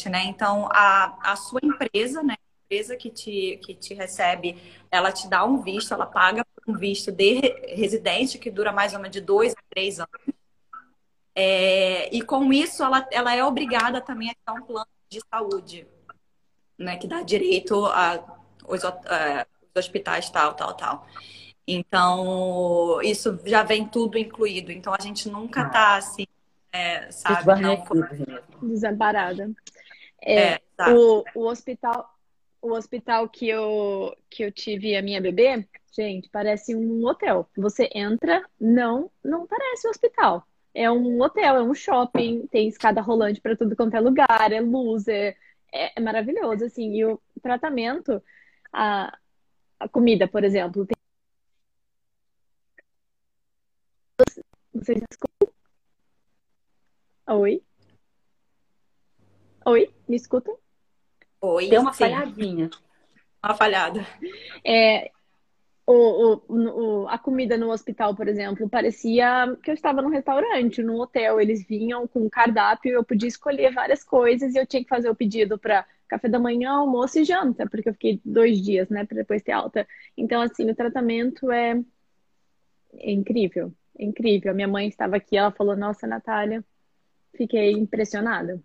[0.09, 0.25] né?
[0.27, 5.45] Então, a, a sua empresa, né, empresa que te, que te recebe, ela te dá
[5.45, 7.41] um visto, ela paga um visto de
[7.75, 10.11] residente, que dura mais ou menos de dois a três anos.
[11.35, 15.87] É, e com isso, ela, ela é obrigada também a ter um plano de saúde,
[16.79, 18.37] né, que dá direito a
[18.69, 21.07] os, a, os hospitais tal, tal, tal.
[21.67, 24.71] Então, isso já vem tudo incluído.
[24.71, 26.27] Então, a gente nunca tá assim,
[26.77, 27.61] é, sabe?
[27.61, 27.85] Não...
[28.63, 29.51] Desamparada.
[30.23, 30.61] É, é
[30.91, 32.17] o, o hospital
[32.67, 37.49] o hospital que eu, que eu tive a minha bebê, gente, parece um hotel.
[37.57, 40.47] Você entra, não, não parece um hospital.
[40.75, 44.61] É um hotel, é um shopping, tem escada rolante para tudo quanto é lugar, é
[44.61, 45.37] luz, é,
[45.73, 46.93] é, é, maravilhoso, assim.
[46.95, 48.23] E o tratamento,
[48.73, 49.17] a,
[49.79, 50.97] a comida, por exemplo, tem...
[54.75, 55.56] Vocês escutam?
[57.29, 57.61] Oi?
[59.65, 60.57] Oi, me escutam?
[61.41, 62.05] Oi, Deu uma sim.
[62.05, 62.71] falhadinha.
[63.43, 64.07] Uma falhada.
[64.65, 65.11] É,
[65.85, 70.83] o, o, o, a comida no hospital, por exemplo, parecia que eu estava num restaurante,
[70.85, 71.41] num hotel.
[71.41, 75.11] Eles vinham com um cardápio, eu podia escolher várias coisas e eu tinha que fazer
[75.11, 79.05] o pedido para café da manhã, almoço e janta, porque eu fiquei dois dias, né,
[79.05, 79.85] para depois ter alta.
[80.17, 81.83] Então, assim, o tratamento é,
[82.95, 84.53] é incrível, é incrível.
[84.53, 86.65] A minha mãe estava aqui, ela falou: Nossa, Natália,
[87.37, 88.61] fiquei impressionada.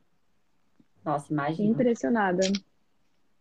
[1.04, 1.70] Nossa, imagina.
[1.70, 2.42] Impressionada.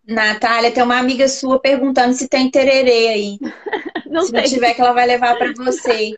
[0.07, 3.39] Natália, tem uma amiga sua perguntando se tem tererê aí.
[4.07, 4.43] Não se tem.
[4.43, 6.17] não tiver, que ela vai levar para você.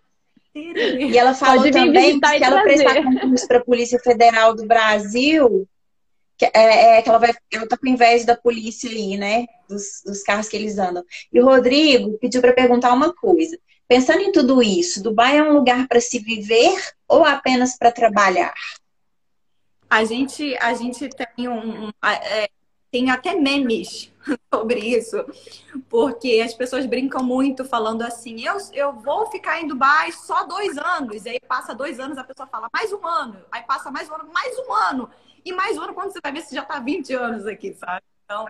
[0.54, 5.68] E ela falou também que se ela prestar concurso para a Polícia Federal do Brasil,
[6.38, 7.34] que, é, é, que ela vai.
[7.50, 9.46] Eu tô com inveja da polícia aí, né?
[9.68, 11.04] Dos, dos carros que eles andam.
[11.30, 13.58] E o Rodrigo pediu para perguntar uma coisa.
[13.86, 16.74] Pensando em tudo isso, Dubai é um lugar para se viver
[17.06, 18.54] ou apenas para trabalhar?
[19.92, 22.48] A gente, a gente tem um, um é,
[22.90, 24.10] tem até memes
[24.50, 25.22] sobre isso,
[25.90, 30.78] porque as pessoas brincam muito falando assim: eu, eu vou ficar em Dubai só dois
[30.78, 31.26] anos.
[31.26, 33.36] E aí passa dois anos, a pessoa fala mais um ano.
[33.52, 35.10] Aí passa mais um ano, mais um ano.
[35.44, 38.02] E mais um ano, quando você vai ver, você já está 20 anos aqui, sabe?
[38.24, 38.48] Então,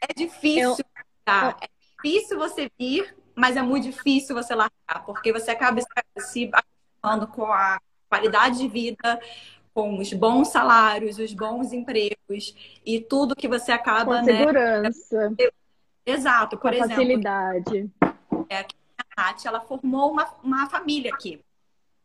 [0.00, 0.78] é difícil.
[0.78, 1.04] Eu...
[1.24, 1.56] Tá?
[1.60, 5.80] É difícil você vir, mas é muito difícil você largar, porque você acaba
[6.18, 9.20] se acostumando com a qualidade de vida,
[9.74, 12.54] com os bons salários, os bons empregos
[12.84, 14.38] e tudo que você acaba, com né?
[14.38, 15.34] Segurança.
[16.04, 16.94] Exato, por com exemplo.
[16.96, 17.90] Facilidade.
[18.48, 18.66] É, a
[19.16, 21.40] Nath, ela formou uma, uma família aqui.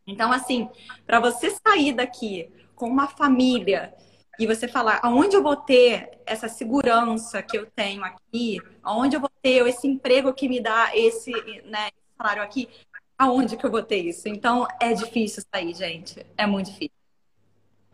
[0.06, 0.70] Então, assim,
[1.06, 3.94] para você sair daqui com uma família
[4.40, 9.20] e você falar aonde eu vou ter essa segurança que eu tenho aqui, aonde eu
[9.20, 11.32] vou ter esse emprego que me dá esse,
[11.66, 12.70] né, salário aqui,
[13.18, 14.30] aonde que eu vou ter isso?
[14.30, 16.26] Então, é difícil sair, gente.
[16.38, 16.97] É muito difícil.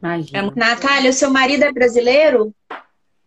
[0.03, 0.39] Imagina.
[0.39, 0.59] É...
[0.59, 2.53] Natália, o seu marido é brasileiro?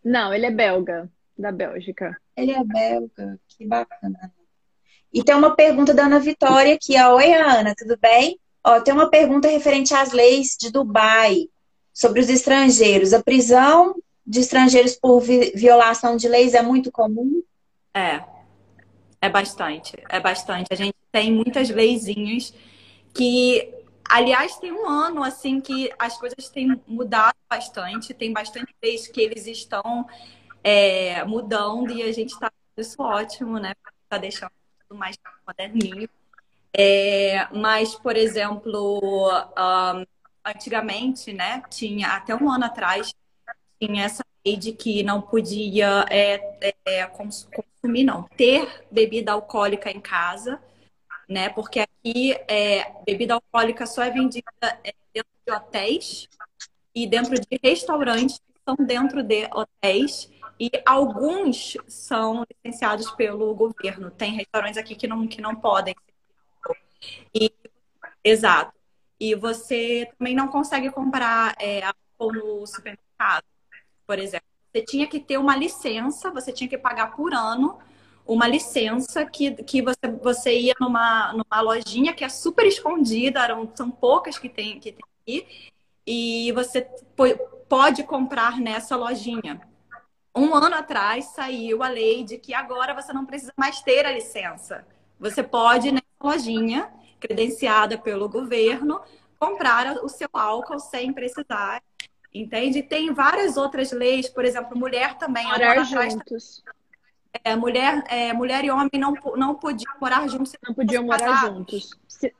[0.04, 2.16] Não, ele é belga, da Bélgica.
[2.36, 4.32] Ele é belga, que bacana.
[5.12, 7.00] E tem uma pergunta da Ana Vitória aqui.
[7.00, 8.38] Oi, Ana, tudo bem?
[8.62, 11.48] Ó, tem uma pergunta referente às leis de Dubai
[11.94, 13.14] sobre os estrangeiros.
[13.14, 13.94] A prisão
[14.26, 17.42] de estrangeiros por vi violação de leis é muito comum?
[17.94, 18.22] É,
[19.22, 20.66] é bastante, é bastante.
[20.70, 22.52] A gente tem muitas leizinhas
[23.14, 23.72] que,
[24.08, 29.20] aliás, tem um ano assim que as coisas têm mudado bastante, tem bastante leis que
[29.20, 30.06] eles estão
[30.62, 33.72] é, mudando e a gente está isso ótimo, né?
[34.04, 34.50] Está deixando
[34.86, 35.16] tudo mais
[35.46, 36.08] moderninho.
[36.72, 40.04] É, mas, por exemplo, um,
[40.44, 43.14] antigamente, né, tinha até um ano atrás,
[43.80, 50.00] tinha essa lei de que não podia é, é, consumir, não, ter bebida alcoólica em
[50.00, 50.60] casa,
[51.28, 51.48] né?
[51.48, 54.50] Porque aqui é, bebida alcoólica só é vendida
[54.84, 56.28] é, dentro de hotéis
[56.94, 64.10] e dentro de restaurantes que são dentro de hotéis e alguns são licenciados pelo governo.
[64.10, 65.94] Tem restaurantes aqui que não, que não podem.
[68.24, 68.72] Exato.
[69.20, 73.44] E você também não consegue comprar é, álcool no supermercado,
[74.06, 74.46] por exemplo.
[74.72, 77.78] Você tinha que ter uma licença, você tinha que pagar por ano
[78.26, 83.70] uma licença que, que você, você ia numa, numa lojinha que é super escondida, eram,
[83.74, 85.70] são poucas que tem, que tem aqui,
[86.06, 86.82] e você
[87.68, 89.60] pode comprar nessa lojinha
[90.36, 94.12] um ano atrás saiu a lei de que agora você não precisa mais ter a
[94.12, 94.86] licença.
[95.18, 99.00] Você pode, nessa lojinha, credenciada pelo governo,
[99.38, 101.82] comprar o seu álcool sem precisar.
[102.34, 102.82] Entende?
[102.82, 105.46] Tem várias outras leis, por exemplo, mulher também.
[105.46, 106.62] Morar juntos.
[107.44, 110.54] É, mulher, é, mulher e homem não, não podiam morar juntos.
[110.66, 111.56] Não podiam morar casados.
[111.56, 111.90] juntos.
[112.08, 112.34] Se...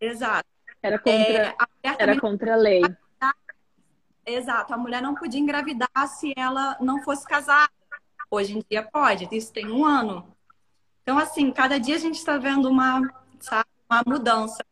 [0.00, 0.48] Exato.
[0.82, 2.82] Era contra, é, era contra a lei.
[4.24, 7.70] Exato, a mulher não podia engravidar se ela não fosse casada.
[8.30, 10.34] Hoje em dia pode, isso tem um ano.
[11.02, 13.02] Então, assim, cada dia a gente está vendo uma,
[13.40, 14.64] sabe, uma mudança.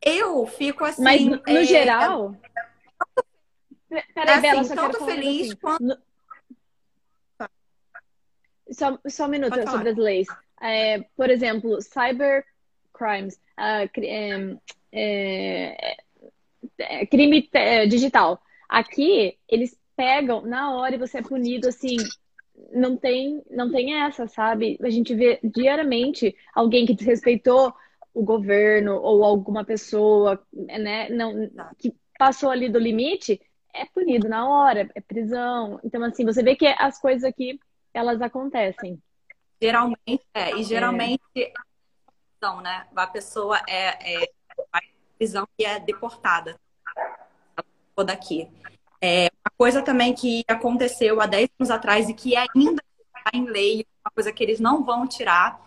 [0.00, 1.02] Eu fico assim.
[1.02, 2.34] Mas no, é, geral.
[3.90, 5.56] É, Peraí, assim, Bela, tanto feliz assim.
[5.56, 5.84] quanto.
[5.84, 5.98] No...
[8.70, 10.26] Só, só um minuto sobre as leis.
[10.60, 12.44] É, por exemplo, cyber
[12.92, 13.88] crimes, uh,
[14.92, 15.96] é,
[16.78, 17.48] é, crime
[17.88, 18.40] digital.
[18.68, 21.96] Aqui, eles pegam na hora e você é punido assim.
[22.72, 24.78] Não tem, não tem essa, sabe?
[24.82, 27.72] A gente vê diariamente alguém que desrespeitou
[28.14, 33.38] o governo ou alguma pessoa, né, não, que passou ali do limite,
[33.74, 35.78] é punido na hora, é prisão.
[35.84, 37.60] Então, assim, você vê que as coisas aqui,
[37.96, 39.00] elas acontecem.
[39.60, 41.52] Geralmente, é, e geralmente, é.
[42.36, 44.30] Então, né, a pessoa é, é
[45.18, 46.58] prisão e é deportada
[48.04, 48.46] daqui.
[49.00, 52.82] É, uma coisa também que aconteceu há 10 anos atrás e que ainda
[53.16, 55.64] está em lei, uma coisa que eles não vão tirar,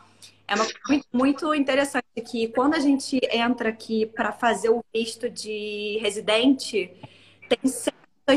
[0.47, 5.29] é uma coisa muito interessante que quando a gente entra aqui para fazer o visto
[5.29, 6.91] de residente,
[7.47, 7.69] tem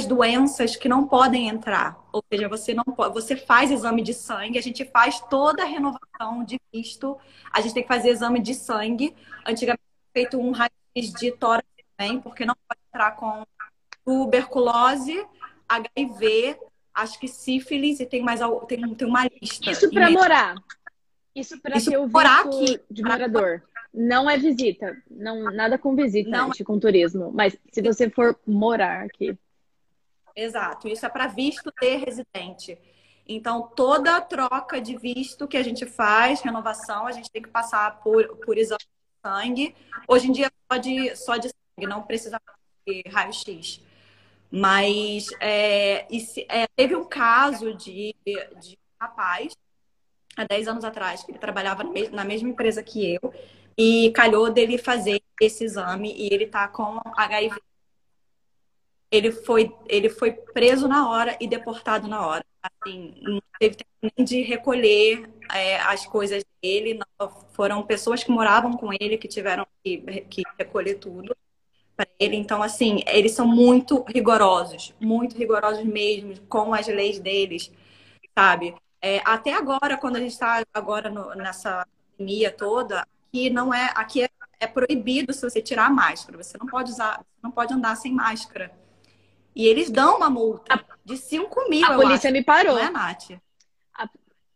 [0.07, 2.03] doenças que não podem entrar.
[2.13, 5.67] Ou seja, você não pode, você faz exame de sangue, a gente faz toda a
[5.67, 7.17] renovação de visto,
[7.53, 9.15] a gente tem que fazer exame de sangue.
[9.47, 13.45] Antigamente feito um raio-x de tórax também, porque não pode entrar com
[14.05, 15.25] tuberculose,
[15.69, 16.59] HIV,
[16.95, 19.71] acho que sífilis e tem mais tem, tem uma lista.
[19.71, 20.55] Isso para morar.
[21.35, 23.63] Isso para ter o visto aqui, de morador.
[23.93, 26.51] Não é visita, não nada com visita, não.
[26.51, 29.37] com turismo, mas se você for morar aqui.
[30.35, 32.79] Exato, isso é para visto de residente.
[33.27, 38.01] Então, toda troca de visto que a gente faz, renovação, a gente tem que passar
[38.01, 39.75] por, por exame de sangue.
[40.09, 42.41] Hoje em dia, só de, só de sangue, não precisa
[42.87, 43.81] de raio-x.
[44.51, 46.07] Mas é,
[46.49, 48.15] é, teve um caso de,
[48.61, 49.55] de um rapaz,
[50.37, 53.33] há 10 anos atrás, que ele trabalhava na mesma empresa que eu,
[53.79, 57.57] e calhou dele fazer esse exame e ele tá com HIV.
[59.13, 62.45] Ele foi, ele foi preso na hora e deportado na hora.
[62.63, 66.99] Assim, não teve tempo nem de recolher é, as coisas dele.
[66.99, 69.99] Não, foram pessoas que moravam com ele que tiveram que,
[70.31, 71.37] que recolher tudo
[71.97, 72.37] para ele.
[72.37, 77.71] Então, assim, eles são muito rigorosos, muito rigorosos mesmo com as leis deles,
[78.37, 78.75] sabe?
[79.01, 81.87] É, até agora, quando a gente está agora no, nessa
[82.17, 84.31] pandemia toda, aqui não é, aqui é,
[84.61, 86.43] é, proibido se você tirar a máscara.
[86.43, 88.71] Você não pode usar, não pode andar sem máscara.
[89.55, 91.85] E eles dão uma multa de 5 mil.
[91.85, 92.33] A polícia acho.
[92.33, 92.77] me parou.
[92.77, 93.33] Não é, Nath?
[93.95, 94.09] A,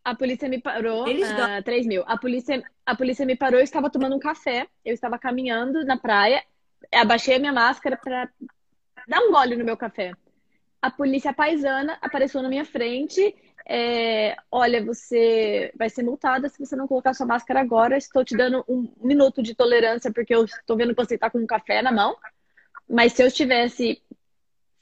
[0.05, 1.07] a polícia me parou.
[1.07, 1.59] Eles dão.
[1.59, 2.05] Uh, 3 mil.
[2.07, 5.97] A polícia, a polícia me parou, eu estava tomando um café, eu estava caminhando na
[5.97, 6.42] praia
[6.92, 8.28] abaixei a minha máscara para
[9.07, 10.12] dar um gole no meu café.
[10.80, 13.34] A polícia paisana apareceu na minha frente.
[13.68, 17.97] É, Olha, você vai ser multada se você não colocar sua máscara agora.
[17.97, 21.38] Estou te dando um minuto de tolerância porque eu estou vendo que você está com
[21.38, 22.16] um café na mão.
[22.88, 24.01] Mas se eu estivesse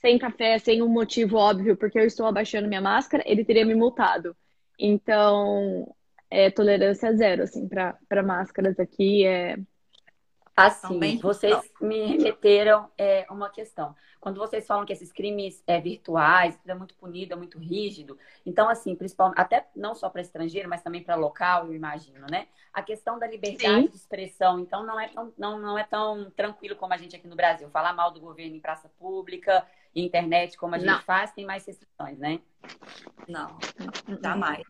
[0.04, 3.74] sem café, sem um motivo óbvio, porque eu estou abaixando minha máscara, ele teria me
[3.74, 4.36] multado.
[4.78, 5.90] Então,
[6.30, 9.24] é tolerância zero, assim, para máscaras aqui.
[9.24, 9.56] É...
[10.54, 13.96] Assim, vocês me remeteram é, uma questão.
[14.20, 18.68] Quando vocês falam que esses crimes é, virtuais, é muito punido, é muito rígido, então,
[18.68, 22.46] assim, principalmente, até não só para estrangeiro, mas também para local, eu imagino, né?
[22.72, 23.88] A questão da liberdade Sim.
[23.88, 27.26] de expressão, então, não é, tão, não, não é tão tranquilo como a gente aqui
[27.26, 27.68] no Brasil.
[27.70, 31.00] Falar mal do governo em praça pública, internet, como a gente não.
[31.00, 32.40] faz, tem mais restrições, né?
[33.28, 33.58] Não,
[34.22, 34.62] jamais.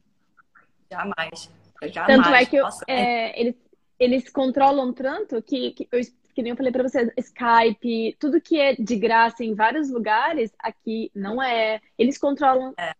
[0.90, 1.50] Jamais.
[1.92, 2.06] jamais.
[2.06, 3.54] Tanto é que eu, é, eles,
[3.98, 6.00] eles controlam tanto que, que, eu,
[6.34, 10.52] que nem eu falei para vocês, Skype, tudo que é de graça em vários lugares,
[10.58, 11.80] aqui não é.
[11.98, 12.94] Eles controlam é.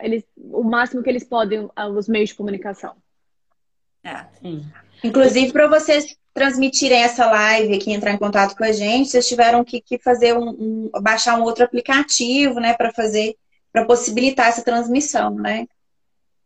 [0.00, 2.96] Eles, o máximo que eles podem, ah, os meios de comunicação.
[4.04, 4.24] É.
[4.40, 4.64] Sim.
[5.02, 9.64] Inclusive, para vocês transmitirem essa live aqui, entrar em contato com a gente, vocês tiveram
[9.64, 13.36] que, que fazer um, um, baixar um outro aplicativo, né, para fazer,
[13.72, 15.66] para possibilitar essa transmissão, né?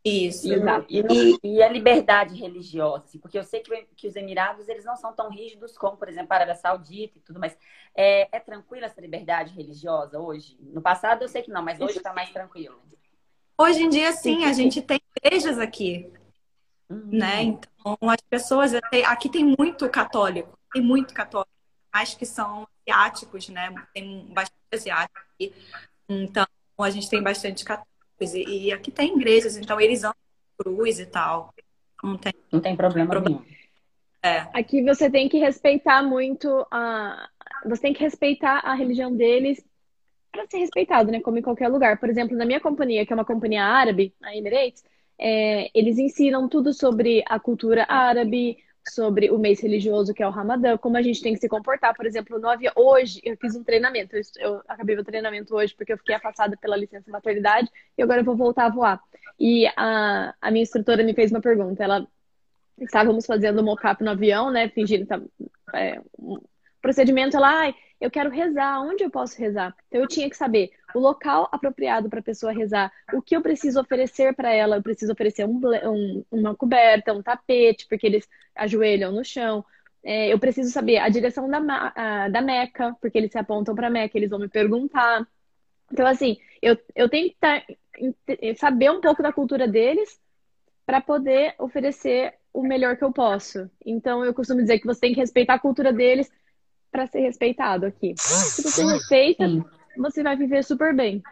[0.04, 0.48] Isso.
[0.48, 0.56] E,
[0.88, 4.96] e, e, a liberdade religiosa, assim, porque eu sei que, que, os Emirados eles não
[4.96, 7.56] são tão rígidos como, por exemplo, a Arábia Saudita e tudo, mas
[7.94, 10.56] é, é tranquila essa liberdade religiosa hoje?
[10.60, 12.82] No passado eu sei que não, mas hoje está mais tranquilo.
[13.56, 16.10] Hoje em dia, sim, a gente tem igrejas aqui,
[16.92, 17.08] uhum.
[17.10, 17.42] né?
[17.42, 18.72] Então, as pessoas...
[19.06, 21.50] Aqui tem muito católico, tem muito católico,
[21.92, 23.74] mais que são asiáticos, né?
[23.94, 25.54] Tem bastante asiáticos aqui.
[26.08, 26.46] Então,
[26.78, 28.34] a gente tem bastante católicos.
[28.34, 30.14] E, e aqui tem igrejas, então eles amam
[30.58, 31.54] cruz e tal.
[32.02, 33.40] Não tem, não tem problema, problema.
[33.40, 33.56] nenhum.
[34.22, 34.48] É.
[34.52, 37.28] Aqui você tem que respeitar muito a...
[37.66, 39.64] Você tem que respeitar a religião deles
[40.30, 41.20] para ser respeitado, né?
[41.20, 41.98] Como em qualquer lugar.
[41.98, 44.84] Por exemplo, na minha companhia, que é uma companhia árabe, a Emirates,
[45.18, 48.58] é, eles ensinam tudo sobre a cultura árabe,
[48.88, 51.94] sobre o mês religioso que é o Ramadã, como a gente tem que se comportar.
[51.94, 55.74] Por exemplo, no avião, hoje eu fiz um treinamento, eu, eu acabei meu treinamento hoje
[55.74, 59.00] porque eu fiquei afastada pela licença maternidade e agora eu vou voltar a voar.
[59.38, 62.06] E a, a minha instrutora me fez uma pergunta, ela
[62.78, 65.20] estávamos fazendo mock-up no avião, né, fingindo tá,
[65.74, 66.38] é, um
[66.80, 69.74] procedimento, ela, ai, eu quero rezar, onde eu posso rezar?
[69.86, 73.42] Então eu tinha que saber o local apropriado para a pessoa rezar, o que eu
[73.42, 78.28] preciso oferecer para ela, eu preciso oferecer um, um, uma coberta, um tapete, porque eles
[78.54, 79.64] ajoelham no chão.
[80.04, 83.86] É, eu preciso saber a direção da, a, da Meca, porque eles se apontam para
[83.86, 85.26] a Meca, eles vão me perguntar.
[85.92, 87.62] Então, assim, eu, eu tenho que tá,
[88.56, 90.20] saber um pouco da cultura deles
[90.84, 93.70] para poder oferecer o melhor que eu posso.
[93.84, 96.30] Então, eu costumo dizer que você tem que respeitar a cultura deles
[96.90, 98.14] para ser respeitado aqui.
[98.18, 99.64] Se você respeita, Sim.
[99.96, 101.22] Você vai viver super bem.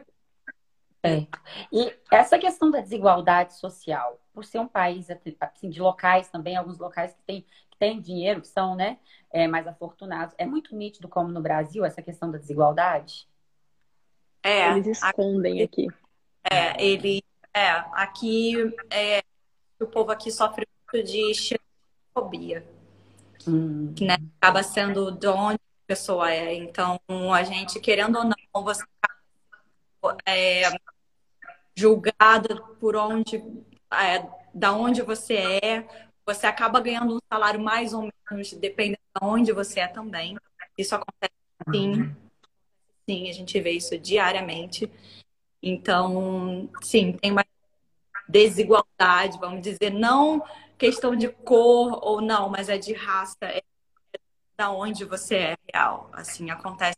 [1.03, 1.27] É.
[1.73, 6.79] E essa questão da desigualdade social, por ser um país assim, de locais também, alguns
[6.79, 8.99] locais que têm, que têm dinheiro, que são né,
[9.31, 13.27] é, mais afortunados, é muito nítido como no Brasil essa questão da desigualdade?
[14.43, 15.87] É, eles escondem aqui.
[16.51, 17.23] É, ele
[17.55, 18.55] é aqui
[18.91, 19.23] é,
[19.79, 22.65] o povo aqui sofre muito de xenofobia
[23.47, 23.95] hum.
[24.01, 24.17] né?
[24.41, 26.55] Acaba sendo de onde a pessoa é.
[26.55, 27.01] Então,
[27.33, 28.85] a gente, querendo ou não, você
[30.27, 30.63] é
[31.75, 33.43] julgada por onde,
[33.93, 39.27] é, da onde você é, você acaba ganhando um salário mais ou menos, dependendo de
[39.27, 40.37] onde você é também.
[40.77, 41.35] Isso acontece
[41.73, 42.15] sim.
[43.09, 44.91] Sim, a gente vê isso diariamente.
[45.63, 47.45] Então, sim, tem uma
[48.29, 50.43] desigualdade, vamos dizer, não
[50.79, 53.63] questão de cor ou não, mas é de raça, é
[54.57, 56.09] da onde você é real.
[56.13, 56.97] Assim, acontece.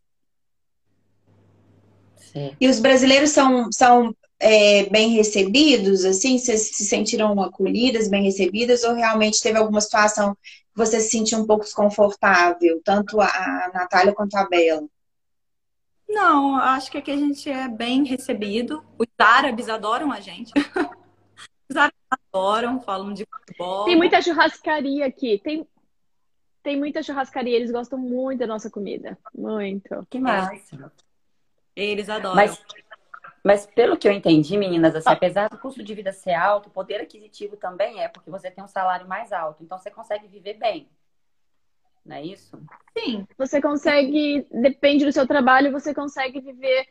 [2.33, 2.57] Sim.
[2.61, 6.39] E os brasileiros são, são é, bem recebidos, assim?
[6.39, 11.39] Vocês se sentiram acolhidas, bem recebidas, ou realmente teve alguma situação que você se sentiu
[11.39, 14.85] um pouco desconfortável, tanto a Natália quanto a Bela?
[16.09, 18.85] Não, acho que aqui a gente é bem recebido.
[18.99, 20.53] Os árabes adoram a gente.
[21.68, 23.85] Os árabes adoram, falam de futebol.
[23.85, 25.41] Tem muita churrascaria aqui.
[25.43, 25.66] Tem,
[26.62, 29.16] tem muita churrascaria, eles gostam muito da nossa comida.
[29.35, 30.07] Muito.
[30.11, 30.93] Que massa.
[31.74, 32.36] Eles adoram.
[32.36, 32.62] Mas,
[33.42, 35.12] mas pelo que eu entendi, meninas, assim, ah.
[35.12, 38.62] apesar do custo de vida ser alto, o poder aquisitivo também é, porque você tem
[38.62, 39.62] um salário mais alto.
[39.62, 40.88] Então você consegue viver bem.
[42.04, 42.60] Não é isso?
[42.96, 43.26] Sim.
[43.38, 46.88] Você consegue, depende do seu trabalho, você consegue viver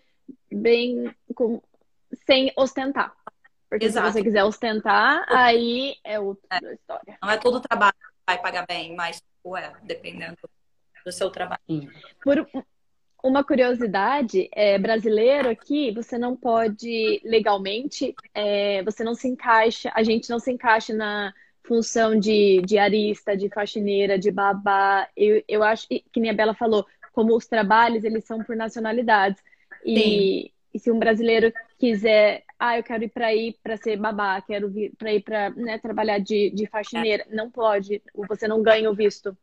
[0.51, 1.61] bem com,
[2.25, 3.15] sem ostentar.
[3.69, 4.07] Porque Exato.
[4.07, 6.73] se você quiser ostentar, aí é outra é.
[6.73, 7.17] história.
[7.21, 9.21] Não é todo trabalho que vai pagar bem, mas
[9.57, 10.37] é, dependendo
[11.05, 11.61] do seu trabalho.
[12.21, 12.47] Por
[13.23, 20.03] uma curiosidade, é, brasileiro aqui, você não pode legalmente, é, você não se encaixa, a
[20.03, 25.07] gente não se encaixa na função de diarista, de faxineira, de babá.
[25.15, 29.41] Eu, eu acho que nem a Bela falou, como os trabalhos, eles são por nacionalidades.
[29.85, 34.41] E, e, se um brasileiro quiser, ah, eu quero ir para ir para ser babá,
[34.41, 38.89] quero vir para ir para né, trabalhar de, de faxineira, não pode, você não ganha
[38.89, 39.35] o visto.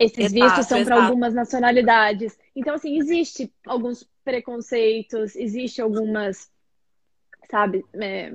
[0.00, 2.38] Esses exato, vistos são para algumas nacionalidades.
[2.56, 6.50] Então, assim, existe alguns preconceitos, existe algumas,
[7.50, 8.32] sabe, é,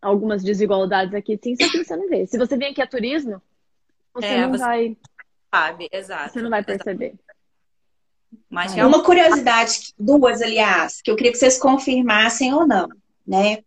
[0.00, 2.26] algumas desigualdades aqui, sim, só que você não vê.
[2.26, 3.42] Se você vem aqui a turismo,
[4.14, 4.96] você é, não você vai.
[5.54, 6.32] Sabe, exato.
[6.32, 7.14] Você não vai perceber.
[8.48, 12.88] Mas Uma curiosidade, duas, aliás, que eu queria que vocês confirmassem ou não,
[13.26, 13.58] né?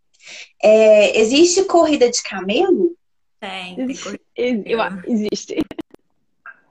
[0.60, 2.96] É, existe corrida de camelo?
[3.38, 5.02] Tem, tem corrida.
[5.06, 5.54] Existe.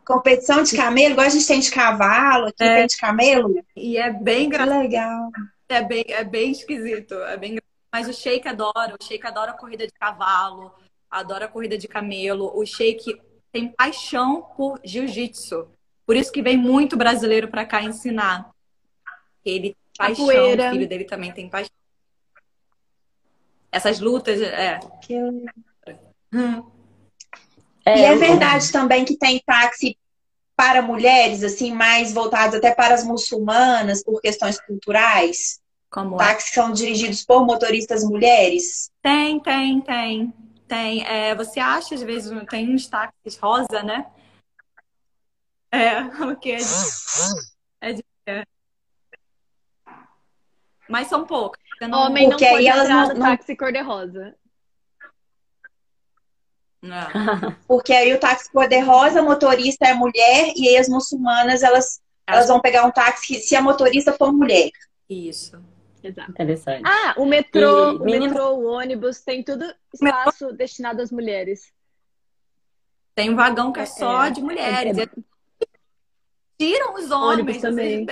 [0.10, 2.78] Competição de camelo, igual a gente tem de cavalo, aqui é.
[2.78, 3.64] tem de camelo.
[3.76, 4.80] E é bem engraçado.
[4.80, 5.30] Legal.
[5.70, 7.14] É bem, é bem esquisito.
[7.14, 7.60] É bem
[7.93, 8.95] Mas o Sheik adora.
[8.99, 10.74] O Sheik adora corrida de cavalo,
[11.12, 12.51] adora corrida de camelo.
[12.55, 15.70] O Sheik tem paixão por jiu-jitsu.
[16.07, 18.49] Por isso que vem muito brasileiro para cá ensinar.
[19.45, 21.70] Ele tem paixão, o filho dele também tem paixão.
[23.72, 24.80] Essas lutas, é.
[25.03, 25.16] Que...
[26.34, 26.78] Hum.
[27.86, 29.97] É, e é verdade também que tem táxi
[30.55, 35.61] para mulheres, assim, mais voltados até para as muçulmanas, por questões culturais?
[35.89, 36.17] Como é?
[36.17, 38.91] táxis são dirigidos por motoristas mulheres?
[39.01, 40.34] Tem, tem, tem.
[40.67, 41.03] Tem.
[41.05, 44.05] É, você acha, às vezes, tem uns táxis rosa, né?
[45.71, 46.63] É, o que é de...
[47.82, 48.05] É de...
[48.27, 48.43] É.
[50.88, 51.59] Mas são poucos.
[51.82, 52.07] Não...
[52.07, 54.36] Homem não Porque pode entrar não, no táxi cor-de-rosa.
[57.67, 62.59] Porque aí o táxi cor-de-rosa, motorista é mulher, e aí as muçulmanas, elas, elas vão
[62.59, 64.69] pegar um táxi se a motorista for mulher.
[65.09, 65.61] Isso.
[66.01, 66.32] Exato.
[66.32, 66.84] Interessante.
[66.86, 70.57] Ah, o metrô, e, o metrô, o ônibus, tem tudo espaço metrô...
[70.57, 71.73] destinado às mulheres.
[73.13, 74.97] Tem um vagão que é, é só é, de mulheres.
[74.97, 75.07] É, é...
[76.57, 77.61] Tiram os homens.
[77.61, 78.05] também.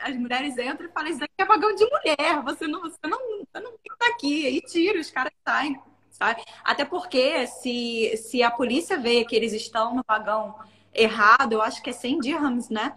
[0.00, 3.18] As mulheres entram e falam, isso aqui é vagão de mulher, você não, você não,
[3.18, 4.48] você não fica aqui.
[4.48, 5.80] E tira, os caras saem.
[6.16, 6.42] Sabe?
[6.64, 10.58] Até porque se, se a polícia vê que eles estão no vagão
[10.94, 12.96] errado, eu acho que é 100 dirhams, né?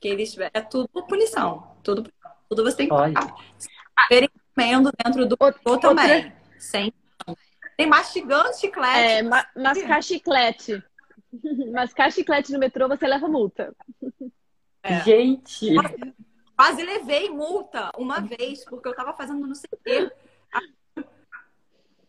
[0.00, 2.10] Que eles é tudo punição, tudo,
[2.48, 3.34] tudo você tem que pagar.
[4.54, 6.32] comendo dentro do metrô também.
[6.58, 6.90] Sem...
[7.76, 8.98] Tem mastigando chiclete.
[8.98, 10.82] É, ma mascar chiclete.
[11.70, 13.76] mascar chiclete no metrô, você leva multa.
[14.82, 15.00] É.
[15.02, 15.74] Gente!
[15.74, 16.14] Quase,
[16.56, 20.10] quase levei multa uma vez, porque eu tava fazendo não sei o quê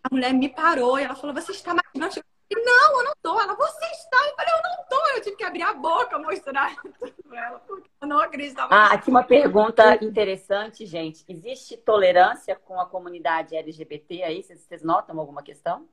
[0.06, 2.26] a mulher me parou e ela falou: Você está mastigando?
[2.48, 3.42] Eu não, eu não tô.
[3.42, 4.18] Ela, você está?
[4.28, 5.08] Eu falei, eu não tô.
[5.16, 6.76] Eu tive que abrir a boca, mostrar
[7.34, 8.74] ela, porque eu não acreditava.
[8.74, 11.26] Ah, aqui uma pergunta interessante, gente.
[11.28, 14.44] Existe tolerância com a comunidade LGBT aí?
[14.44, 15.88] Vocês, vocês notam alguma questão?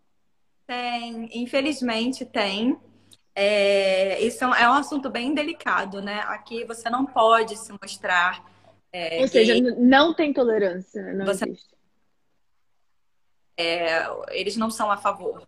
[0.66, 2.78] Tem, infelizmente tem.
[3.34, 6.20] É, isso é um assunto bem delicado, né?
[6.26, 8.44] Aqui você não pode se mostrar.
[8.92, 9.62] É, Ou seja, gay.
[9.78, 11.72] não tem tolerância, não você existe
[13.62, 15.46] é, eles não são a favor,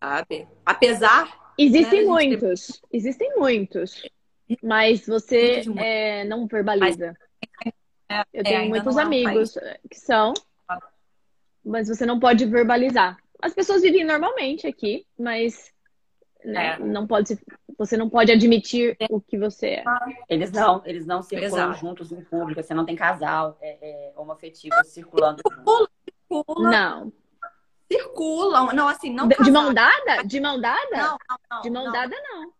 [0.00, 0.48] sabe?
[0.64, 1.40] Apesar.
[1.58, 2.96] Existem né, muitos, ter...
[2.96, 4.02] existem muitos,
[4.62, 7.14] mas você é, não verbaliza.
[8.08, 9.54] É, Eu tenho muitos amigos
[9.90, 10.32] que são,
[11.64, 13.18] mas você não pode verbalizar.
[13.40, 15.72] As pessoas vivem normalmente aqui, mas
[16.42, 17.38] né, não pode,
[17.76, 19.84] você não pode admitir o que você é.
[20.28, 24.74] Eles não, eles não circulam juntos em público, você não tem casal é, é, homoafetivo
[24.84, 25.42] circulando.
[25.46, 26.70] Circula.
[26.70, 27.12] Não
[27.92, 28.72] circulam.
[28.72, 29.28] Não, assim, não.
[29.28, 30.22] De mão dada?
[30.24, 30.88] De mão dada?
[30.90, 31.92] Não, não, não De mão não.
[31.92, 32.52] dada, não.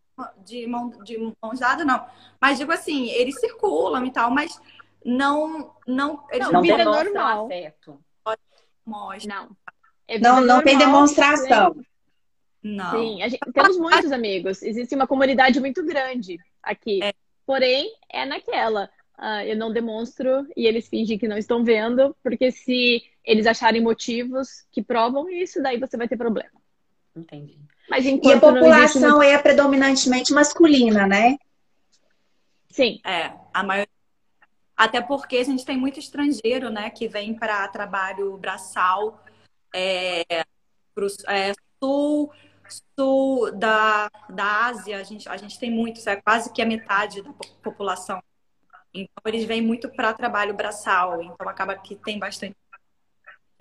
[0.44, 2.06] De mão, de mão dada, não.
[2.40, 4.60] Mas digo assim, eles circulam e tal, mas
[5.04, 5.74] não.
[5.86, 7.46] Não, eles não, não vida normal.
[7.46, 7.98] Afeto.
[8.84, 9.34] Mostra.
[9.34, 9.56] Não.
[10.08, 11.76] É não, não tem demonstração.
[12.62, 12.90] Não.
[12.90, 14.62] Sim, gente, temos muitos amigos.
[14.62, 17.02] Existe uma comunidade muito grande aqui.
[17.02, 17.12] É.
[17.46, 18.88] Porém, é naquela.
[19.18, 23.80] Uh, eu não demonstro e eles fingem que não estão vendo, porque se eles acharem
[23.80, 26.50] motivos que provam isso, daí você vai ter problema.
[27.14, 27.58] Entendi.
[27.88, 29.22] Mas e a população muito...
[29.22, 31.36] é predominantemente masculina, né?
[32.70, 33.00] Sim.
[33.04, 33.88] É, a maioria.
[34.74, 39.22] Até porque a gente tem muito estrangeiro, né, que vem para trabalho braçal
[39.74, 40.24] é,
[40.94, 42.32] pro, é, sul,
[42.98, 44.98] sul da, da Ásia.
[44.98, 48.22] A gente, a gente tem muito, é quase que a metade da população.
[48.94, 51.22] Então, eles vêm muito para trabalho braçal.
[51.22, 52.56] Então, acaba que tem bastante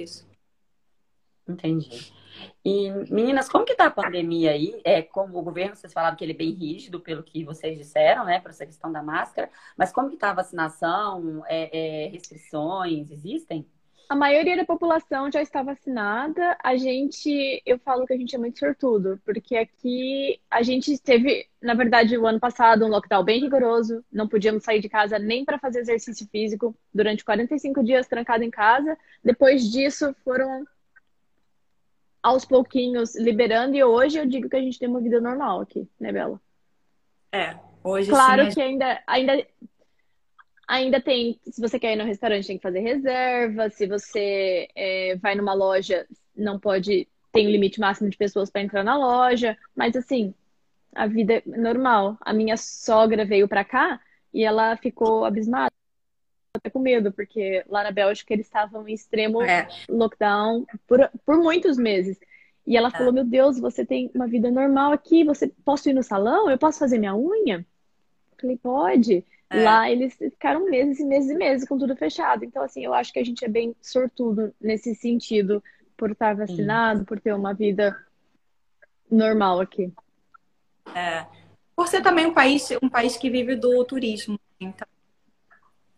[0.01, 0.29] isso.
[1.47, 2.13] Entendi.
[2.63, 4.79] E, meninas, como que tá a pandemia aí?
[4.83, 8.25] É, como o governo, vocês falaram que ele é bem rígido, pelo que vocês disseram,
[8.25, 11.43] né, para essa questão da máscara, mas como que tá a vacinação?
[11.47, 13.67] É, é, restrições existem?
[14.11, 16.57] A maioria da população já está vacinada.
[16.61, 21.47] A gente, eu falo que a gente é muito sortudo, porque aqui a gente teve,
[21.61, 25.45] na verdade, o ano passado um lockdown bem rigoroso, não podíamos sair de casa nem
[25.45, 28.97] para fazer exercício físico durante 45 dias trancado em casa.
[29.23, 30.65] Depois disso, foram
[32.21, 35.87] aos pouquinhos liberando e hoje eu digo que a gente tem uma vida normal aqui,
[35.97, 36.37] né, Bela?
[37.31, 39.47] É, hoje Claro sim, que ainda, ainda
[40.71, 43.69] Ainda tem, se você quer ir no restaurante, tem que fazer reserva.
[43.69, 48.61] Se você é, vai numa loja, não pode, tem um limite máximo de pessoas para
[48.61, 49.57] entrar na loja.
[49.75, 50.33] Mas assim,
[50.95, 52.17] a vida é normal.
[52.21, 53.99] A minha sogra veio para cá
[54.33, 55.73] e ela ficou abismada,
[56.55, 59.67] até com medo, porque lá na Bélgica eles estavam em extremo É.
[59.89, 62.17] lockdown por, por muitos meses.
[62.65, 66.01] E ela falou: Meu Deus, você tem uma vida normal aqui, você posso ir no
[66.01, 66.49] salão?
[66.49, 67.57] Eu posso fazer minha unha?
[67.57, 69.25] Eu falei, pode.
[69.51, 69.63] É.
[69.63, 72.45] Lá eles ficaram meses e meses e meses com tudo fechado.
[72.45, 75.61] Então, assim, eu acho que a gente é bem sortudo nesse sentido,
[75.97, 77.95] por estar vacinado, por ter uma vida
[79.11, 79.91] normal aqui.
[80.95, 81.25] É.
[81.75, 84.39] Por ser também um país, um país que vive do turismo.
[84.57, 84.87] Então,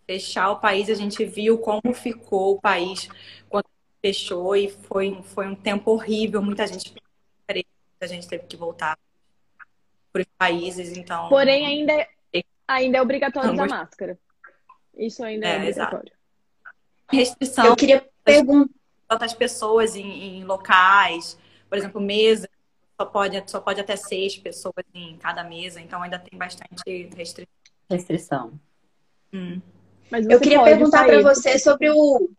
[0.07, 3.07] fechar o país, a gente viu como ficou o país
[3.47, 3.67] quando
[4.01, 6.41] fechou e foi, foi um tempo horrível.
[6.41, 6.91] Muita gente,
[7.47, 8.97] muita gente teve que voltar
[10.11, 10.97] para os países.
[10.97, 12.09] Então, Porém, ainda é,
[12.67, 14.19] ainda é obrigatório Não, usar gost- máscara.
[14.97, 15.95] Isso ainda é, É, exato.
[15.95, 16.13] obrigatório.
[17.11, 18.73] restrição Eu queria perguntar.
[19.07, 21.37] tantas pessoas em, em locais,
[21.69, 22.47] por exemplo, mesa,
[22.99, 27.53] só pode, só pode até seis pessoas em cada mesa, então ainda tem bastante restrição.
[27.89, 28.59] Restrição.
[29.33, 29.59] Hum.
[30.11, 32.29] Mas Eu queria perguntar para você sobre o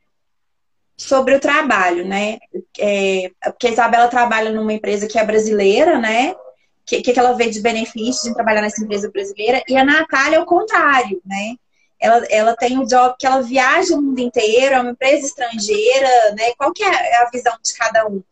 [0.97, 2.39] sobre o trabalho, né?
[2.79, 6.37] É, porque a Isabela trabalha numa empresa que é brasileira, né?
[6.85, 9.63] O que, que ela vê de benefícios em trabalhar nessa empresa brasileira?
[9.67, 11.57] E a Natália é o contrário, né?
[11.99, 16.35] Ela, ela tem um job que ela viaja o mundo inteiro, é uma empresa estrangeira,
[16.37, 16.53] né?
[16.59, 18.23] Qual que é a visão de cada um?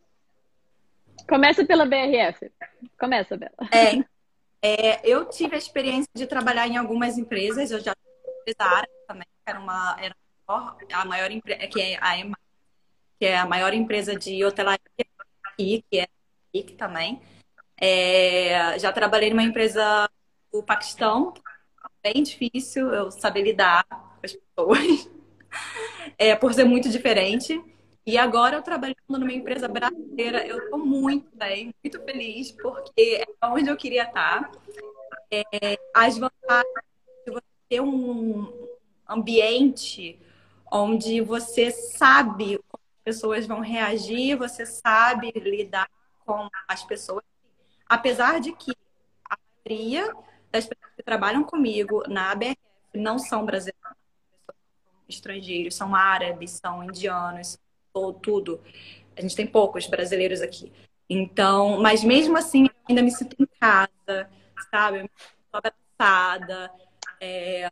[1.26, 2.52] Começa pela BRF.
[3.00, 3.52] Começa, Bela.
[3.72, 4.04] É,
[4.62, 7.96] é, eu tive a experiência de trabalhar em algumas empresas, eu já
[8.44, 10.14] fiz a área também, que era uma era
[10.92, 12.36] a maior empresa, que é a EMA,
[13.18, 14.78] que é a maior empresa de hotelaria
[15.46, 16.08] aqui, que é
[16.54, 17.22] aqui também.
[17.84, 20.08] É, já trabalhei numa empresa
[20.52, 21.34] do Paquistão,
[22.00, 25.10] bem difícil eu saber lidar com as pessoas,
[26.16, 27.60] é, por ser muito diferente.
[28.06, 33.46] E agora eu trabalhando numa empresa brasileira, eu estou muito bem, muito feliz, porque é
[33.46, 34.48] onde eu queria estar.
[35.28, 36.72] É, as vantagens
[37.26, 38.78] de você ter um
[39.08, 40.20] ambiente
[40.70, 45.90] onde você sabe como as pessoas vão reagir, você sabe lidar
[46.24, 47.31] com as pessoas.
[47.92, 48.72] Apesar de que
[49.28, 50.16] a maioria
[50.50, 52.56] das pessoas que trabalham comigo na ABRF
[52.94, 54.54] não são brasileiros, são
[55.06, 57.58] estrangeiros, são árabes, são indianos,
[57.92, 58.62] ou tudo.
[59.14, 60.72] A gente tem poucos brasileiros aqui.
[61.06, 64.30] Então, mas mesmo assim, ainda me sinto em casa,
[64.70, 65.00] sabe?
[65.00, 66.72] Eu me sinto abraçada.
[67.20, 67.70] É,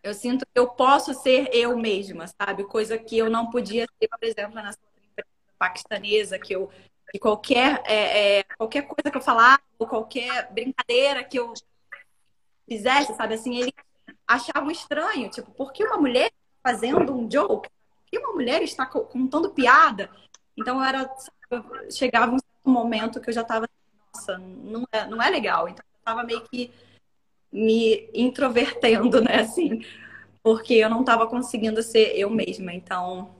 [0.00, 2.62] eu sinto que eu posso ser eu mesma, sabe?
[2.62, 4.70] Coisa que eu não podia ser, por exemplo, outra
[5.10, 5.28] empresa
[5.58, 6.70] paquistanesa, que eu
[7.14, 11.54] que qualquer, é, é, qualquer coisa que eu falava, ou qualquer brincadeira que eu
[12.68, 13.34] fizesse, sabe?
[13.34, 13.72] Assim, eles
[14.26, 15.30] achavam estranho.
[15.30, 17.68] Tipo, por que uma mulher fazendo um joke?
[17.68, 20.10] Por que uma mulher está co- contando piada?
[20.58, 22.36] Então, era, sabe, chegava
[22.66, 23.68] um momento que eu já estava,
[24.12, 25.68] nossa, não é, não é legal.
[25.68, 26.72] Então, eu estava meio que
[27.52, 29.36] me introvertendo, né?
[29.42, 29.86] Assim,
[30.42, 32.72] porque eu não estava conseguindo ser eu mesma.
[32.74, 33.32] Então,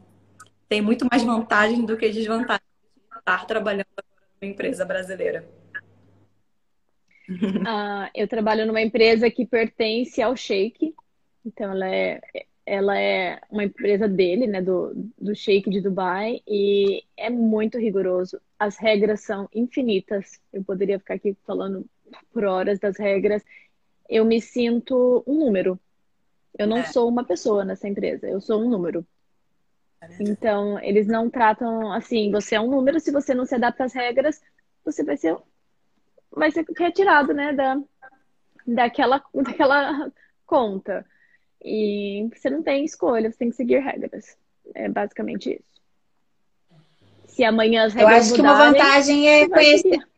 [0.68, 2.73] tem muito mais vantagem do que desvantagem de
[3.24, 5.48] estar trabalhando agora numa empresa brasileira.
[7.66, 10.94] Ah, eu trabalho numa empresa que pertence ao Sheik.
[11.44, 12.20] Então, ela é,
[12.66, 18.38] ela é uma empresa dele, né, do, do Sheik de Dubai, e é muito rigoroso.
[18.58, 20.38] As regras são infinitas.
[20.52, 21.86] Eu poderia ficar aqui falando
[22.30, 23.42] por horas das regras.
[24.06, 25.80] Eu me sinto um número.
[26.58, 26.84] Eu não É.
[26.84, 29.06] sou uma pessoa nessa empresa, eu sou um número.
[30.20, 33.92] Então, eles não tratam assim, você é um número, se você não se adapta às
[33.92, 34.40] regras,
[34.84, 35.36] você vai ser
[36.36, 37.80] vai ser retirado, né, da,
[38.66, 40.12] daquela, daquela
[40.44, 41.06] conta.
[41.62, 44.36] E você não tem escolha, você tem que seguir regras.
[44.74, 45.74] É basicamente isso.
[47.28, 50.08] Se amanhã as Eu regras acho que uma mudarem, vantagem é conhecer, seguir.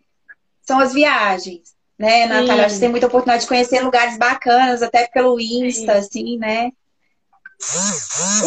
[0.62, 2.55] são as viagens, né, Natália?
[2.55, 2.61] Sim.
[2.61, 6.72] Acho que tem muita oportunidade de conhecer lugares bacanas, até pelo Insta, assim, né?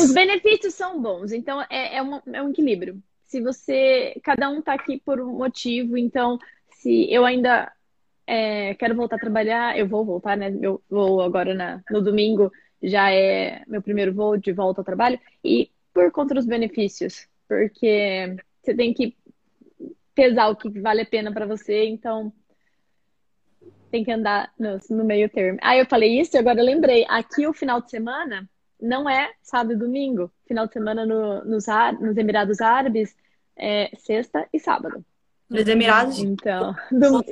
[0.03, 3.01] Os benefícios são bons, então é, é, é um equilíbrio.
[3.26, 4.20] Se você.
[4.24, 6.39] Cada um tá aqui por um motivo, então,
[6.72, 7.72] se eu ainda
[8.26, 10.55] é, quero voltar a trabalhar, eu vou voltar, né?
[10.62, 12.51] Eu vou agora na, no domingo,
[12.82, 15.20] já é meu primeiro voo de volta ao trabalho.
[15.43, 19.16] E por conta dos benefícios, porque você tem que
[20.14, 22.32] pesar o que vale a pena para você, então
[23.89, 25.57] tem que andar no, no, meio termo.
[25.62, 27.05] Ah, eu falei isso e agora eu lembrei.
[27.10, 28.47] Aqui o final de semana
[28.82, 30.32] não é sábado e domingo.
[30.47, 31.65] Final de semana no, nos,
[31.99, 33.15] nos Emirados Árabes
[33.55, 35.03] é sexta e sábado.
[35.49, 36.19] Nos Emirados?
[36.19, 37.23] Então, do...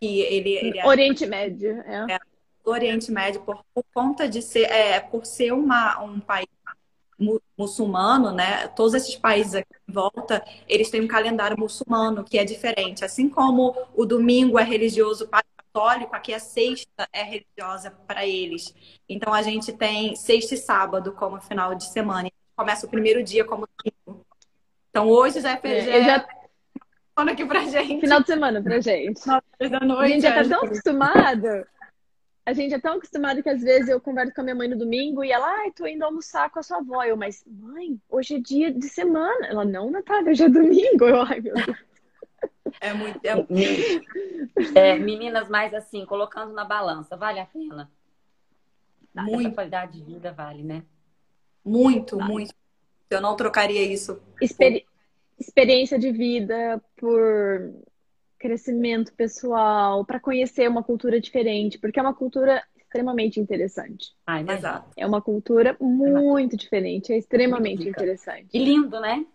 [0.00, 0.86] ele, ele é...
[0.86, 1.80] Oriente Médio.
[1.82, 2.14] É.
[2.14, 2.18] é.
[2.64, 6.48] Oriente Médio, por, por conta de ser, é, por ser uma, um país
[7.56, 8.66] muçulmano, né?
[8.68, 13.04] Todos esses países aqui em volta, eles têm um calendário muçulmano que é diferente.
[13.04, 15.44] Assim como o domingo é religioso para
[15.74, 18.72] católico, aqui a sexta é religiosa para eles.
[19.08, 22.30] Então a gente tem sexta e sábado como final de semana.
[22.56, 24.24] Começa o primeiro dia como domingo.
[24.88, 26.26] Então hoje já é, é já...
[27.16, 28.00] aqui pra gente.
[28.00, 29.20] Final de semana pra gente.
[29.26, 30.02] da noite.
[30.02, 31.66] A gente já tá tão acostumado
[32.46, 34.76] a gente é tão acostumado que às vezes eu converso com a minha mãe no
[34.76, 37.02] domingo e ela, ai, tô indo almoçar com a sua avó.
[37.02, 39.46] Eu, mas, mãe, hoje é dia de semana.
[39.46, 41.06] Ela, não, Natália, hoje é domingo.
[41.06, 41.78] Eu, ai, meu Deus.
[42.80, 43.20] É muito.
[43.24, 43.34] É...
[44.74, 47.90] É, meninas, mais assim, colocando na balança, vale a pena?
[49.14, 49.46] Muito.
[49.48, 50.82] Essa qualidade de vida vale, né?
[51.64, 52.32] Muito, vale.
[52.32, 52.54] muito.
[53.10, 54.20] Eu não trocaria isso.
[54.40, 54.84] Experi...
[55.38, 57.74] Experiência de vida por
[58.38, 64.14] crescimento pessoal, para conhecer uma cultura diferente, porque é uma cultura extremamente interessante.
[64.26, 64.90] Ah, exato.
[64.96, 68.48] É uma cultura muito diferente, é extremamente interessante.
[68.52, 69.26] E lindo, né?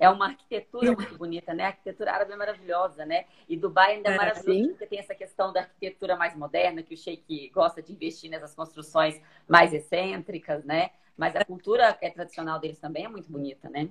[0.00, 1.64] É uma arquitetura muito bonita, né?
[1.64, 3.26] A arquitetura árabe é maravilhosa, né?
[3.46, 4.68] E Dubai ainda é, é maravilhoso sim.
[4.70, 8.54] porque tem essa questão da arquitetura mais moderna, que o Sheik gosta de investir nessas
[8.54, 10.88] construções mais excêntricas, né?
[11.18, 13.90] Mas a cultura é tradicional deles também é muito bonita, né?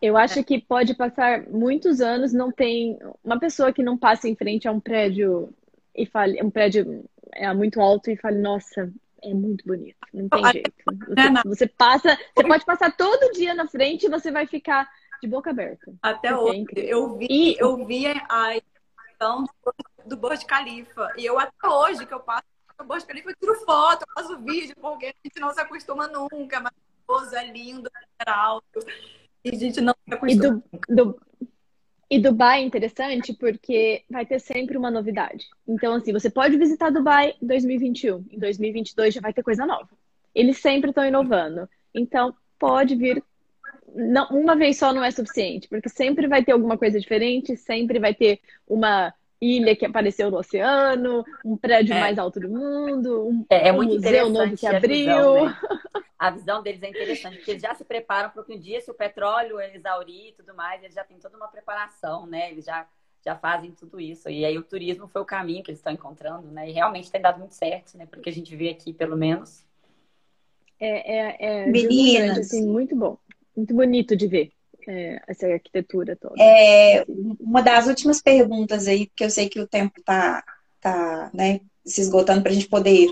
[0.00, 4.36] Eu acho que pode passar muitos anos, não tem uma pessoa que não passe em
[4.36, 5.52] frente a um prédio
[5.92, 10.44] e fale, um prédio é muito alto e fale, nossa, é muito bonito, não tem
[10.52, 10.72] jeito.
[10.86, 14.88] Você, você passa, você pode passar todo dia na frente e você vai ficar
[15.22, 15.94] de boca aberta.
[16.02, 17.56] Até é hoje, eu vi, e...
[17.58, 18.60] eu vi a
[19.06, 19.46] questão
[20.04, 22.44] do Burj Khalifa e eu até hoje que eu passo
[22.78, 26.08] no Burj Khalifa eu tiro foto, eu faço vídeo porque a gente não se acostuma
[26.08, 27.88] nunca, mas é lindo,
[28.26, 28.80] é alto.
[29.44, 29.94] E a gente não
[30.28, 31.20] e, do, do,
[32.10, 35.46] e Dubai é interessante porque vai ter sempre uma novidade.
[35.66, 38.26] Então, assim, você pode visitar Dubai em 2021.
[38.30, 39.88] Em 2022 já vai ter coisa nova.
[40.34, 41.68] Eles sempre estão inovando.
[41.94, 43.22] Então, pode vir.
[43.94, 47.98] Não, uma vez só não é suficiente, porque sempre vai ter alguma coisa diferente, sempre
[47.98, 52.00] vai ter uma ilha que apareceu no oceano, um prédio é.
[52.00, 54.98] mais alto do mundo, um, é, é um museu novo que abriu.
[54.98, 55.56] Visão, né?
[56.22, 58.88] a visão deles é interessante, porque eles já se preparam para que um dia, se
[58.88, 62.52] o petróleo exaurir e tudo mais, eles já têm toda uma preparação, né?
[62.52, 62.86] Eles já,
[63.24, 64.30] já fazem tudo isso.
[64.30, 66.70] E aí o turismo foi o caminho que eles estão encontrando, né?
[66.70, 68.06] E realmente tem dado muito certo, né?
[68.06, 69.64] Porque a gente vê aqui, pelo menos.
[70.78, 72.38] É, é, é Meninas.
[72.38, 73.18] Assim, muito bom.
[73.56, 74.52] Muito bonito de ver
[74.86, 76.34] é, essa arquitetura toda.
[76.38, 77.04] É,
[77.40, 80.42] uma das últimas perguntas aí, porque eu sei que o tempo tá,
[80.80, 83.10] tá né, se esgotando para a gente poder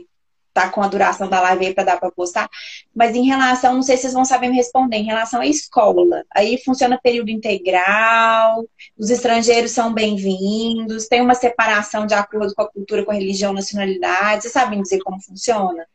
[0.53, 2.49] tá com a duração da live aí para dar para postar.
[2.95, 6.24] Mas em relação, não sei se vocês vão saber me responder, em relação à escola,
[6.34, 8.66] aí funciona período integral,
[8.99, 13.53] os estrangeiros são bem-vindos, tem uma separação de acordo com a cultura, com a religião,
[13.53, 14.43] nacionalidade.
[14.43, 15.86] Vocês sabem dizer como funciona?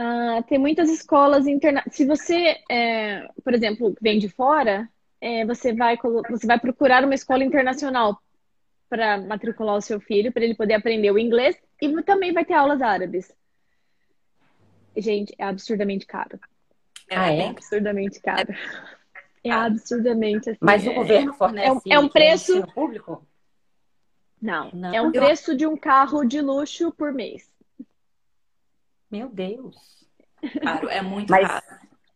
[0.00, 1.96] Ah, tem muitas escolas internacionais.
[1.96, 4.88] Se você, é, por exemplo, vem de fora,
[5.20, 5.98] é, você, vai,
[6.30, 8.16] você vai procurar uma escola internacional
[8.88, 12.54] para matricular o seu filho, para ele poder aprender o inglês e também vai ter
[12.54, 13.34] aulas árabes.
[14.96, 16.38] Gente, é absurdamente caro.
[17.10, 17.40] Ah, é?
[17.40, 18.54] é absurdamente caro.
[19.42, 20.58] É absurdamente assim.
[20.60, 20.94] Mas o é...
[20.94, 23.26] governo fornece é, é um preço público?
[24.40, 27.50] Não, Não, é um preço de um carro de luxo por mês.
[29.10, 29.76] Meu Deus.
[30.60, 31.64] Claro, é muito Mas, caro.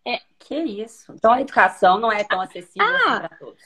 [0.06, 0.20] É...
[0.38, 1.12] Que isso?
[1.12, 3.62] Então a educação não é tão acessível assim ah, assim para todos.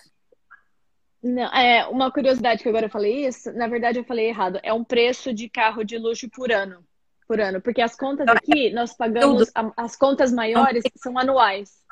[1.22, 3.52] Não, é uma curiosidade que agora eu falei isso.
[3.52, 4.60] Na verdade, eu falei errado.
[4.62, 6.84] É um preço de carro de luxo por ano
[7.26, 11.82] por ano, porque as contas aqui nós pagamos as contas maiores são anuais.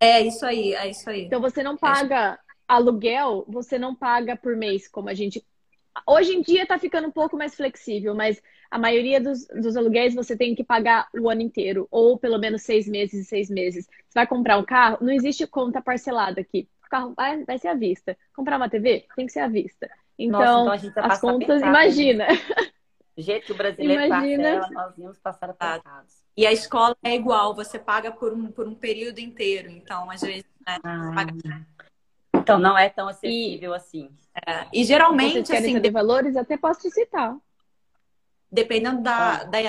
[0.00, 1.24] É isso aí, é isso aí.
[1.24, 5.44] Então você não paga aluguel, você não paga por mês, como a gente.
[6.06, 10.14] Hoje em dia está ficando um pouco mais flexível, mas a maioria dos, dos aluguéis
[10.14, 13.86] você tem que pagar o ano inteiro, ou pelo menos seis meses e seis meses.
[13.86, 16.68] Você vai comprar um carro, não existe conta parcelada aqui.
[16.86, 18.16] O carro vai, vai ser à vista.
[18.34, 19.90] Comprar uma TV tem que ser à vista.
[20.18, 22.26] Então, Nossa, então as contas, imagina.
[23.16, 24.60] Do jeito que o brasileiro Imagina...
[24.60, 26.22] parcela, nós íamos passar apertados.
[26.36, 29.68] E a escola é igual, você paga por um, por um período inteiro.
[29.68, 31.12] Então, às vezes, né, ah.
[31.14, 31.34] paga...
[32.34, 33.76] Então, não é tão acessível e...
[33.76, 34.10] assim.
[34.46, 34.66] É.
[34.72, 35.80] E geralmente, assim...
[35.80, 37.36] De valores, até posso te citar.
[38.50, 39.44] Dependendo da, ah.
[39.44, 39.60] da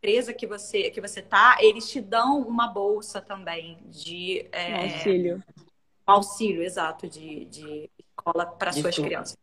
[0.00, 4.82] empresa que você que você tá, eles te dão uma bolsa também de é, um
[4.82, 5.44] auxílio.
[6.08, 9.04] Um auxílio, exato, de, de escola para suas tudo.
[9.04, 9.36] crianças.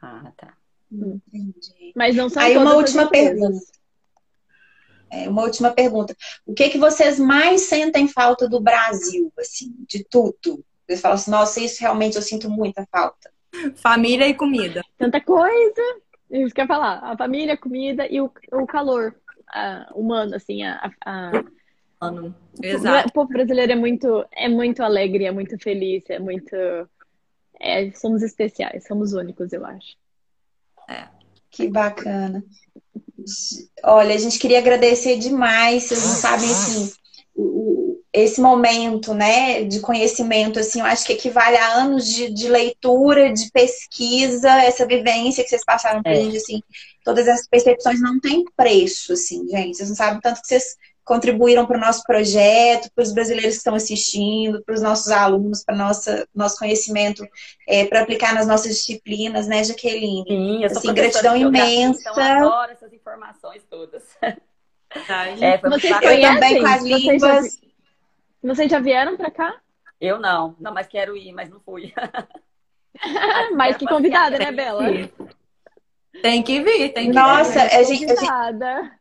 [0.00, 0.54] Ah, tá.
[0.90, 1.92] Entendi.
[1.94, 3.64] Mas não são Aí uma última pergunta.
[5.10, 6.16] É, uma última pergunta.
[6.46, 10.64] O que que vocês mais sentem falta do Brasil, assim, de tudo?
[10.86, 13.32] Vocês falam assim, nossa, isso realmente eu sinto muita falta.
[13.76, 14.82] Família e comida.
[14.98, 15.82] Tanta coisa.
[16.30, 16.98] Isso que eu ia falar.
[17.02, 19.14] A família, a comida e o, o calor
[19.52, 20.62] ah, humano, assim.
[20.62, 21.44] A, a- a-
[22.00, 22.34] Mano.
[22.62, 23.12] O Exato.
[23.12, 26.54] povo brasileiro é muito, é muito alegre, é muito feliz, é muito.
[27.58, 29.96] é, somos especiais, somos únicos, eu acho.
[31.50, 32.44] Que bacana.
[33.84, 35.84] Olha, a gente queria agradecer demais.
[35.84, 36.92] Vocês não sabem, assim,
[37.34, 37.73] o-
[38.14, 43.32] esse momento, né, de conhecimento, assim, eu acho que equivale a anos de, de leitura,
[43.32, 46.16] de pesquisa, essa vivência que vocês passaram pra É.
[46.22, 46.62] gente, assim,
[47.04, 49.76] todas essas percepções não têm preço, assim, gente.
[49.76, 53.58] Vocês não sabem tanto que vocês contribuíram para o nosso projeto, para os brasileiros que
[53.58, 57.26] estão assistindo, para os nossos alunos, para nossa nosso conhecimento,
[57.90, 60.24] para aplicar nas nossas disciplinas, né, Jaqueline?
[60.26, 62.00] Sim, eu sou Assim, gratidão geografia, imensa.
[62.00, 64.04] Então eu adoro essas informações todas.
[64.94, 65.44] Verdade.
[65.44, 65.92] É, Vocês.
[66.00, 67.63] Eu também com as línguas.
[68.46, 69.54] Vocês já vieram pra cá?
[70.00, 71.92] Eu não, não, mas quero ir, mas não fui.
[73.56, 74.84] Mais que convidada, né, Bela?
[76.22, 77.74] Tem que vir, tem que Nossa, vir.
[77.74, 78.92] a gente, a gente- Convidada.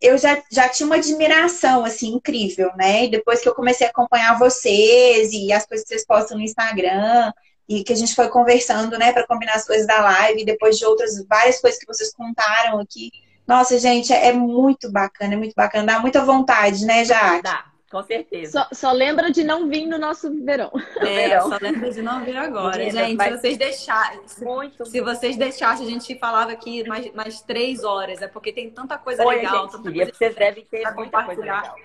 [0.00, 3.04] eu já, já tinha uma admiração, assim, incrível, né?
[3.04, 6.44] E depois que eu comecei a acompanhar vocês e as coisas que vocês postam no
[6.44, 7.32] Instagram,
[7.68, 10.78] e que a gente foi conversando, né, para combinar as coisas da live, e depois
[10.78, 13.10] de outras várias coisas que vocês contaram aqui.
[13.46, 15.94] Nossa, gente, é, é muito bacana, é muito bacana.
[15.94, 17.42] Dá muita vontade, né, Jaque?
[17.42, 17.64] Dá,
[18.00, 18.52] com certeza.
[18.52, 20.70] Só, só lembra de não vir no nosso verão.
[21.00, 21.48] É, verão.
[21.50, 22.78] só lembra de não vir agora.
[22.78, 24.28] Meninas, gente, mas- se vocês deixarem.
[24.28, 24.86] se- Muito.
[24.86, 28.20] Se vocês deixassem, a gente falava aqui mais, mais três horas.
[28.22, 29.62] É porque tem tanta coisa Olha, legal.
[29.62, 31.62] gente, tanta queria, coisa porque vocês devem ter muita coisa compartilhar.
[31.62, 31.76] legal.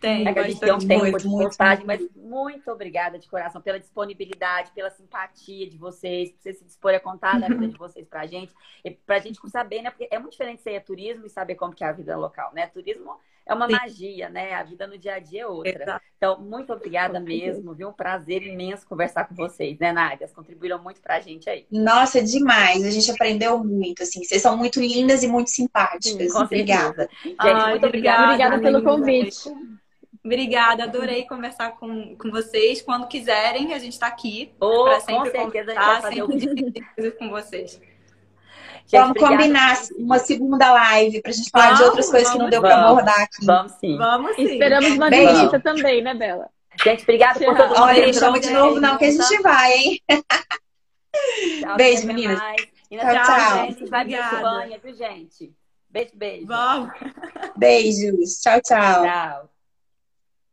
[0.00, 3.62] Tem, É que a gente tem muito, muita muito, postagem, mas muito obrigada de coração
[3.62, 7.78] pela disponibilidade, pela simpatia de vocês, por vocês se dispor a contar da vida de
[7.78, 8.52] vocês pra gente.
[8.84, 9.90] E pra gente saber, né?
[9.90, 12.66] Porque é muito diferente ser turismo e saber como que é a vida local, né?
[12.66, 13.72] Turismo é uma Sim.
[13.72, 14.54] magia, né?
[14.54, 15.82] A vida no dia a dia é outra.
[15.82, 16.04] Exato.
[16.16, 17.88] Então, muito obrigada mesmo, viu?
[17.88, 20.28] Um prazer imenso conversar com vocês, né, Nádia?
[20.28, 21.66] Contribuíram muito pra gente aí.
[21.70, 22.82] Nossa, demais.
[22.84, 24.24] A gente aprendeu muito, assim.
[24.24, 26.32] Vocês são muito lindas e muito simpáticas.
[26.32, 27.06] Com Obrigada.
[27.06, 27.10] certeza.
[27.22, 28.24] Gente, Ai, muito obrigada.
[28.24, 29.52] Obrigada pelo convite.
[30.24, 32.80] Obrigada, adorei conversar com, com vocês.
[32.80, 36.02] Quando quiserem, a gente está aqui Oh, para com sempre certeza a gente vai conversar,
[36.02, 37.80] fazer o sempre coisas com vocês.
[38.86, 39.36] Gente, Vamos obrigada.
[39.36, 42.60] combinar uma segunda live pra gente falar de Vamos, outras coisas que não vamos, deu
[42.60, 42.90] pra vamos.
[42.90, 43.46] abordar aqui.
[43.46, 43.96] Vamos sim.
[43.96, 44.42] Vamos sim.
[44.44, 46.48] Esperamos uma visita também, né, Bela?
[46.82, 47.56] Gente, obrigada por Tchau.
[47.56, 47.82] todo mundo.
[47.82, 50.02] Olha, chama de novo, não, que a gente vai, hein?
[51.60, 52.40] Tchau, Beijo, meninas.
[52.90, 53.24] E Tchau, na tchau.
[53.24, 54.36] semana, gente, vai Obrigada.
[54.36, 55.52] Espanha, viu, gente?
[55.88, 56.46] Beijo, beijo.
[56.46, 56.90] Vamos.
[57.56, 58.40] Beijos.
[58.42, 59.02] Tchau, tchau.
[59.04, 59.53] Tchau.